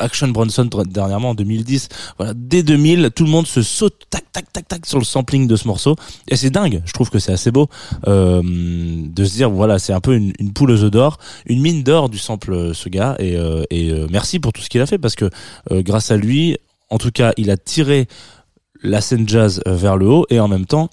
Action 0.00 0.28
Bronson 0.28 0.68
dernièrement 0.86 1.30
en 1.30 1.34
2010 1.34 1.88
voilà 2.18 2.32
dès 2.34 2.62
2000 2.62 3.10
tout 3.14 3.24
le 3.24 3.30
monde 3.30 3.46
se 3.46 3.62
saute 3.62 3.94
tac 4.10 4.24
tac 4.32 4.52
tac 4.52 4.68
tac 4.68 4.86
sur 4.86 4.98
le 4.98 5.04
sampling 5.04 5.46
de 5.46 5.56
ce 5.56 5.66
morceau. 5.66 5.96
Et 6.28 6.36
c'est 6.36 6.50
dingue 6.50 6.82
je 6.84 6.92
trouve 6.92 7.10
que 7.10 7.18
c'est 7.18 7.32
assez 7.32 7.50
beau 7.50 7.68
euh, 8.06 8.42
de 8.44 9.24
se 9.24 9.34
dire 9.34 9.50
voilà 9.50 9.78
c'est 9.78 9.92
un 9.92 10.00
peu 10.00 10.14
une, 10.14 10.32
une 10.38 10.52
poule 10.52 10.78
d'or, 10.90 11.18
une 11.46 11.60
mine 11.60 11.82
d'or 11.82 12.08
du 12.08 12.18
sample 12.18 12.52
euh, 12.52 12.74
ce 12.74 12.88
gars 12.88 13.16
et, 13.18 13.36
euh, 13.36 13.64
et 13.70 13.92
merci 14.10 14.40
pour 14.40 14.52
tout 14.52 14.60
ce 14.60 14.68
qu'il 14.68 14.80
a 14.80 14.86
fait 14.86 14.98
parce 14.98 15.14
que 15.14 15.30
grâce 15.70 16.10
à 16.10 16.16
lui, 16.16 16.56
en 16.90 16.98
tout 16.98 17.10
cas, 17.10 17.32
il 17.36 17.50
a 17.50 17.56
tiré 17.56 18.06
la 18.82 19.00
scène 19.00 19.28
jazz 19.28 19.62
vers 19.66 19.96
le 19.96 20.06
haut 20.06 20.26
et 20.30 20.40
en 20.40 20.48
même 20.48 20.66
temps 20.66 20.90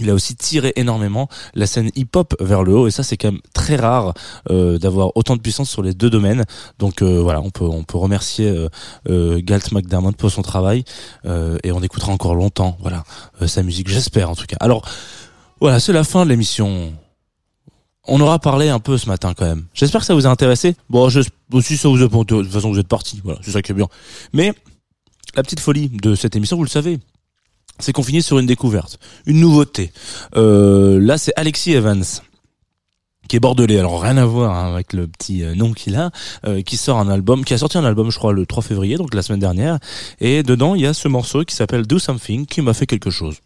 il 0.00 0.10
a 0.10 0.14
aussi 0.14 0.36
tiré 0.36 0.72
énormément 0.76 1.28
la 1.54 1.66
scène 1.66 1.90
hip-hop 1.94 2.34
vers 2.40 2.62
le 2.62 2.74
haut 2.74 2.86
et 2.86 2.90
ça 2.90 3.02
c'est 3.02 3.16
quand 3.16 3.32
même 3.32 3.40
très 3.54 3.76
rare 3.76 4.14
euh, 4.50 4.78
d'avoir 4.78 5.16
autant 5.16 5.36
de 5.36 5.40
puissance 5.40 5.70
sur 5.70 5.82
les 5.82 5.94
deux 5.94 6.10
domaines. 6.10 6.44
Donc 6.78 7.02
euh, 7.02 7.20
voilà, 7.20 7.40
on 7.40 7.50
peut 7.50 7.64
on 7.64 7.84
peut 7.84 7.98
remercier 7.98 8.68
euh, 9.08 9.40
Galt 9.42 9.72
McDermott 9.72 10.16
pour 10.16 10.30
son 10.30 10.42
travail 10.42 10.84
et 11.24 11.72
on 11.72 11.82
écoutera 11.82 12.12
encore 12.12 12.34
longtemps 12.34 12.76
voilà 12.80 13.04
sa 13.46 13.62
musique, 13.62 13.88
j'espère 13.88 14.30
en 14.30 14.34
tout 14.34 14.46
cas. 14.46 14.56
Alors 14.60 14.82
voilà, 15.60 15.80
c'est 15.80 15.92
la 15.92 16.04
fin 16.04 16.24
de 16.24 16.30
l'émission. 16.30 16.92
On 18.08 18.20
aura 18.20 18.38
parlé 18.38 18.68
un 18.68 18.78
peu 18.78 18.98
ce 18.98 19.08
matin 19.08 19.34
quand 19.34 19.46
même. 19.46 19.64
J'espère 19.74 20.00
que 20.00 20.06
ça 20.06 20.14
vous 20.14 20.26
a 20.26 20.30
intéressé. 20.30 20.76
Bon, 20.88 21.08
je, 21.08 21.20
aussi 21.52 21.76
ça 21.76 21.88
vous 21.88 22.02
a 22.02 22.06
de 22.06 22.24
toute 22.24 22.50
façon 22.50 22.70
vous 22.70 22.78
êtes 22.78 22.88
parti. 22.88 23.20
Voilà, 23.24 23.40
c'est 23.42 23.50
ça 23.50 23.62
qui 23.62 23.72
est 23.72 23.74
bien. 23.74 23.88
Mais 24.32 24.52
la 25.34 25.42
petite 25.42 25.60
folie 25.60 25.88
de 25.88 26.14
cette 26.14 26.36
émission, 26.36 26.56
vous 26.56 26.64
le 26.64 26.68
savez, 26.68 26.98
c'est 27.78 27.92
qu'on 27.92 28.02
finit 28.02 28.22
sur 28.22 28.38
une 28.38 28.46
découverte, 28.46 28.98
une 29.26 29.40
nouveauté. 29.40 29.92
Euh, 30.36 31.00
là, 31.00 31.18
c'est 31.18 31.32
Alexis 31.36 31.72
Evans 31.72 32.04
qui 33.28 33.36
est 33.36 33.40
bordelais, 33.40 33.78
alors 33.78 34.00
rien 34.02 34.16
à 34.18 34.24
voir 34.24 34.54
hein, 34.54 34.72
avec 34.72 34.92
le 34.92 35.08
petit 35.08 35.42
euh, 35.42 35.54
nom 35.54 35.72
qu'il 35.72 35.96
a, 35.96 36.10
euh, 36.46 36.62
qui 36.62 36.76
sort 36.76 36.98
un 36.98 37.08
album, 37.08 37.44
qui 37.44 37.54
a 37.54 37.58
sorti 37.58 37.76
un 37.76 37.84
album 37.84 38.10
je 38.10 38.18
crois 38.18 38.32
le 38.32 38.46
3 38.46 38.62
février, 38.62 38.96
donc 38.96 39.14
la 39.14 39.22
semaine 39.22 39.40
dernière, 39.40 39.78
et 40.20 40.44
dedans 40.44 40.76
il 40.76 40.82
y 40.82 40.86
a 40.86 40.94
ce 40.94 41.08
morceau 41.08 41.44
qui 41.44 41.54
s'appelle 41.54 41.86
Do 41.88 41.98
Something, 41.98 42.46
qui 42.46 42.62
m'a 42.62 42.72
fait 42.72 42.86
quelque 42.86 43.10
chose. 43.10 43.38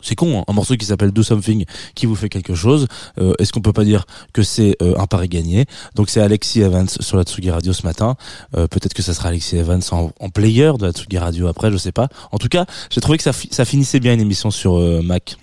C'est 0.00 0.14
con, 0.14 0.40
hein, 0.40 0.44
un 0.46 0.52
morceau 0.52 0.76
qui 0.76 0.84
s'appelle 0.86 1.10
Do 1.10 1.22
Something 1.22 1.64
qui 1.94 2.06
vous 2.06 2.14
fait 2.14 2.28
quelque 2.28 2.54
chose. 2.54 2.86
Euh, 3.18 3.32
Est-ce 3.38 3.52
qu'on 3.52 3.60
peut 3.60 3.72
pas 3.72 3.84
dire 3.84 4.04
que 4.32 4.42
c'est 4.42 4.76
euh, 4.82 4.94
un 4.98 5.06
pari 5.06 5.28
gagné? 5.28 5.64
Donc 5.94 6.10
c'est 6.10 6.20
Alexis 6.20 6.60
Evans 6.60 6.88
sur 6.88 7.16
la 7.16 7.24
Tsugi 7.24 7.50
Radio 7.50 7.72
ce 7.72 7.82
matin. 7.82 8.16
Euh, 8.56 8.66
Peut-être 8.68 8.94
que 8.94 9.02
ça 9.02 9.14
sera 9.14 9.30
Alexis 9.30 9.56
Evans 9.56 9.82
en, 9.90 10.10
en, 10.20 10.28
player 10.28 10.72
de 10.78 10.86
la 10.86 10.92
Tsugi 10.92 11.18
Radio 11.18 11.48
après, 11.48 11.72
je 11.72 11.76
sais 11.76 11.92
pas. 11.92 12.08
En 12.30 12.38
tout 12.38 12.48
cas, 12.48 12.66
j'ai 12.90 13.00
trouvé 13.00 13.16
que 13.18 13.24
ça, 13.24 13.32
ça 13.32 13.64
finissait 13.64 14.00
bien 14.00 14.12
une 14.14 14.20
émission 14.20 14.50
sur 14.50 14.78
Mac. 15.02 15.36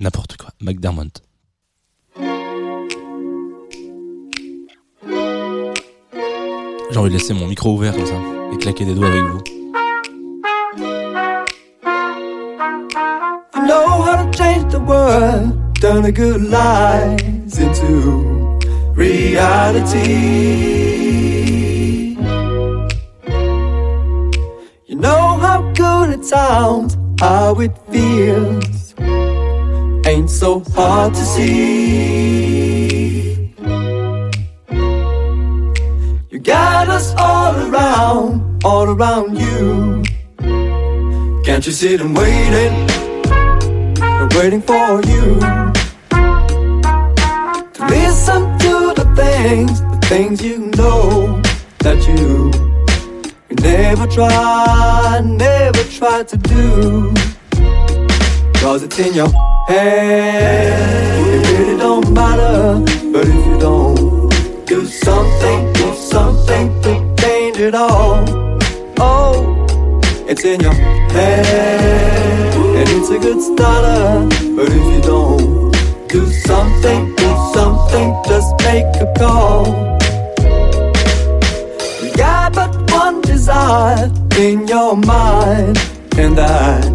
N'importe 0.00 0.36
quoi. 0.36 0.50
McDermott. 0.60 1.22
J'ai 6.90 6.98
envie 6.98 7.10
de 7.10 7.14
laisser 7.14 7.32
mon 7.32 7.46
micro 7.46 7.72
ouvert 7.72 7.94
comme 7.94 8.06
ça 8.06 8.20
et 8.52 8.58
claquer 8.58 8.84
des 8.84 8.94
doigts 8.94 9.08
avec 9.08 9.22
vous. 9.22 9.63
Know 13.74 14.02
how 14.06 14.16
to 14.22 14.38
change 14.38 14.70
the 14.72 14.80
world, 14.80 15.50
turn 15.82 16.02
the 16.02 16.12
good 16.12 16.42
lies 16.56 17.58
into 17.66 17.82
reality. 19.04 20.14
You 24.88 24.96
know 25.06 25.26
how 25.44 25.58
good 25.82 26.08
it 26.16 26.24
sounds, 26.24 26.96
how 27.20 27.60
it 27.66 27.74
feels, 27.90 28.94
ain't 30.10 30.30
so 30.30 30.50
hard 30.76 31.12
to 31.14 31.24
see. 31.34 31.94
You 36.30 36.38
got 36.56 36.88
us 36.88 37.08
all 37.28 37.54
around, 37.66 38.64
all 38.64 38.86
around 38.94 39.30
you. 39.44 40.04
Can't 41.46 41.64
you 41.66 41.72
see 41.72 41.96
them 41.96 42.14
waiting? 42.14 42.93
Waiting 44.34 44.62
for 44.62 45.00
you 45.06 45.38
to 47.72 47.86
listen 47.88 48.42
to 48.58 48.92
the 48.96 49.12
things, 49.14 49.80
the 49.80 49.98
things 50.06 50.42
you 50.42 50.58
know 50.76 51.40
that 51.78 51.98
you, 52.08 52.50
you 53.48 53.56
never 53.62 54.06
try, 54.08 55.20
never 55.24 55.84
try 55.84 56.24
to 56.24 56.36
do. 56.36 57.14
Cause 58.60 58.82
it's 58.82 58.98
in 58.98 59.14
your 59.14 59.28
head, 59.68 61.20
it 61.26 61.58
really 61.58 61.78
don't 61.78 62.10
matter. 62.12 62.80
But 63.12 63.28
if 63.28 63.46
you 63.46 63.58
don't 63.58 64.66
do 64.66 64.84
something, 64.84 65.72
do 65.74 65.94
something 65.94 66.82
to 66.82 67.14
change 67.22 67.58
it 67.58 67.74
all. 67.74 68.24
Oh, 68.98 69.56
it's 70.26 70.44
in 70.44 70.60
your 70.60 70.74
head. 70.74 72.53
And 72.76 72.88
it's 72.88 73.08
a 73.08 73.18
good 73.20 73.40
starter, 73.40 74.26
but 74.56 74.66
if 74.68 74.84
you 74.92 75.00
don't 75.02 75.70
do 76.08 76.26
something, 76.26 77.14
do 77.14 77.30
something, 77.54 78.08
just 78.26 78.50
make 78.62 78.84
a 79.00 79.14
call. 79.16 79.66
You 82.02 82.12
got 82.16 82.52
but 82.54 82.90
one 82.90 83.20
desire 83.20 84.10
in 84.36 84.66
your 84.66 84.96
mind, 84.96 85.78
and 86.18 86.36
that's 86.36 86.86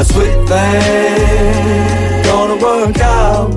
a 0.00 0.04
sweet 0.12 0.38
thing 0.48 2.22
gonna 2.24 2.56
work 2.62 2.98
out. 3.00 3.52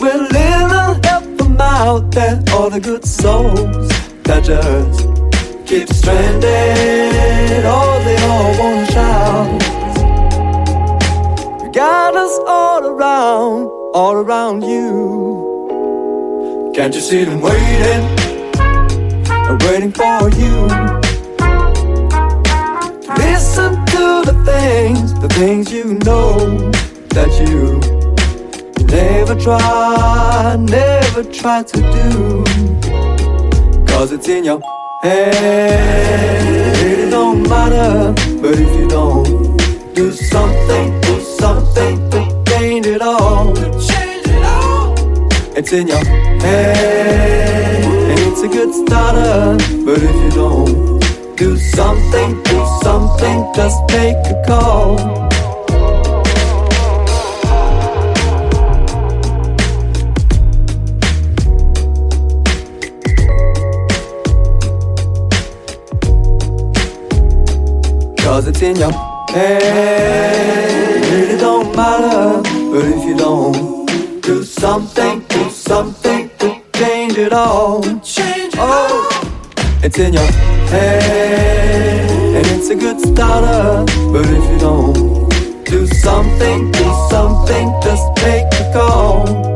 We're 0.00 0.22
little 0.38 0.92
help 1.08 1.38
them 1.38 1.56
out 1.60 2.10
there. 2.10 2.42
all 2.52 2.68
the 2.68 2.80
good 2.80 3.04
souls 3.04 3.88
that 4.24 4.42
just 4.42 5.15
keep 5.66 5.88
stranded. 5.88 7.64
Oh, 7.66 8.00
they 8.04 8.16
all 8.30 8.52
wanna 8.58 8.86
shout. 8.92 9.62
You 11.62 11.68
got 11.72 12.16
us 12.16 12.38
all 12.46 12.86
around, 12.86 13.68
all 13.92 14.14
around 14.14 14.62
you. 14.62 15.42
Can't 16.74 16.94
you 16.94 17.00
see 17.00 17.24
them 17.24 17.40
waiting, 17.40 18.04
waiting 19.66 19.90
for 19.92 20.30
you? 20.40 20.68
Listen 23.24 23.72
to 23.94 24.22
the 24.28 24.34
things, 24.44 25.14
the 25.20 25.28
things 25.30 25.72
you 25.72 25.94
know 26.04 26.36
that 27.16 27.30
you 27.40 27.80
never 28.86 29.34
try, 29.34 30.56
never 30.60 31.24
try 31.24 31.62
to 31.64 31.80
do. 31.96 32.44
Cause 33.86 34.12
it's 34.12 34.28
in 34.28 34.44
your 34.44 34.60
head, 35.06 36.76
it 36.84 37.10
don't 37.10 37.48
matter. 37.48 38.12
But 38.42 38.54
if 38.64 38.70
you 38.78 38.88
don't 38.88 39.56
do 39.94 40.12
something, 40.12 41.00
do 41.00 41.14
something 41.42 41.94
to 42.10 42.20
change 42.48 42.86
it 42.86 43.02
all. 43.02 43.54
Change 43.90 44.26
it 44.36 44.44
all. 44.44 44.94
It's 45.58 45.72
in 45.72 45.86
your 45.88 46.04
head, 46.44 47.84
and 48.10 48.18
it's 48.26 48.42
a 48.42 48.48
good 48.48 48.72
starter. 48.80 49.56
But 49.86 50.00
if 50.08 50.14
you 50.24 50.30
don't 50.42 51.36
do 51.36 51.56
something, 51.56 52.42
do 52.42 52.58
something, 52.82 53.36
just 53.54 53.78
make 53.92 54.22
a 54.34 54.36
call. 54.46 54.96
Cause 68.36 68.48
it's 68.48 68.60
in 68.60 68.76
your 68.76 68.92
head. 69.30 71.00
Really 71.10 71.38
don't 71.38 71.74
matter. 71.74 72.42
But 72.70 72.84
if 72.84 73.02
you 73.02 73.16
don't 73.16 73.86
do 74.20 74.44
something, 74.44 75.20
do 75.20 75.48
something 75.48 76.28
to 76.40 76.60
change 76.74 77.16
it 77.16 77.32
all. 77.32 77.80
Change 78.02 78.52
it 78.52 78.58
oh, 78.58 79.08
it's 79.82 79.98
in 79.98 80.12
your 80.12 80.30
head. 80.68 82.10
And 82.36 82.46
it's 82.48 82.68
a 82.68 82.74
good 82.74 83.00
starter. 83.00 83.90
But 84.12 84.26
if 84.26 84.50
you 84.50 84.58
don't 84.58 85.64
do 85.64 85.86
something, 85.86 86.70
do 86.72 87.08
something, 87.08 87.72
just 87.82 88.06
make 88.22 88.52
a 88.52 88.70
call. 88.74 89.55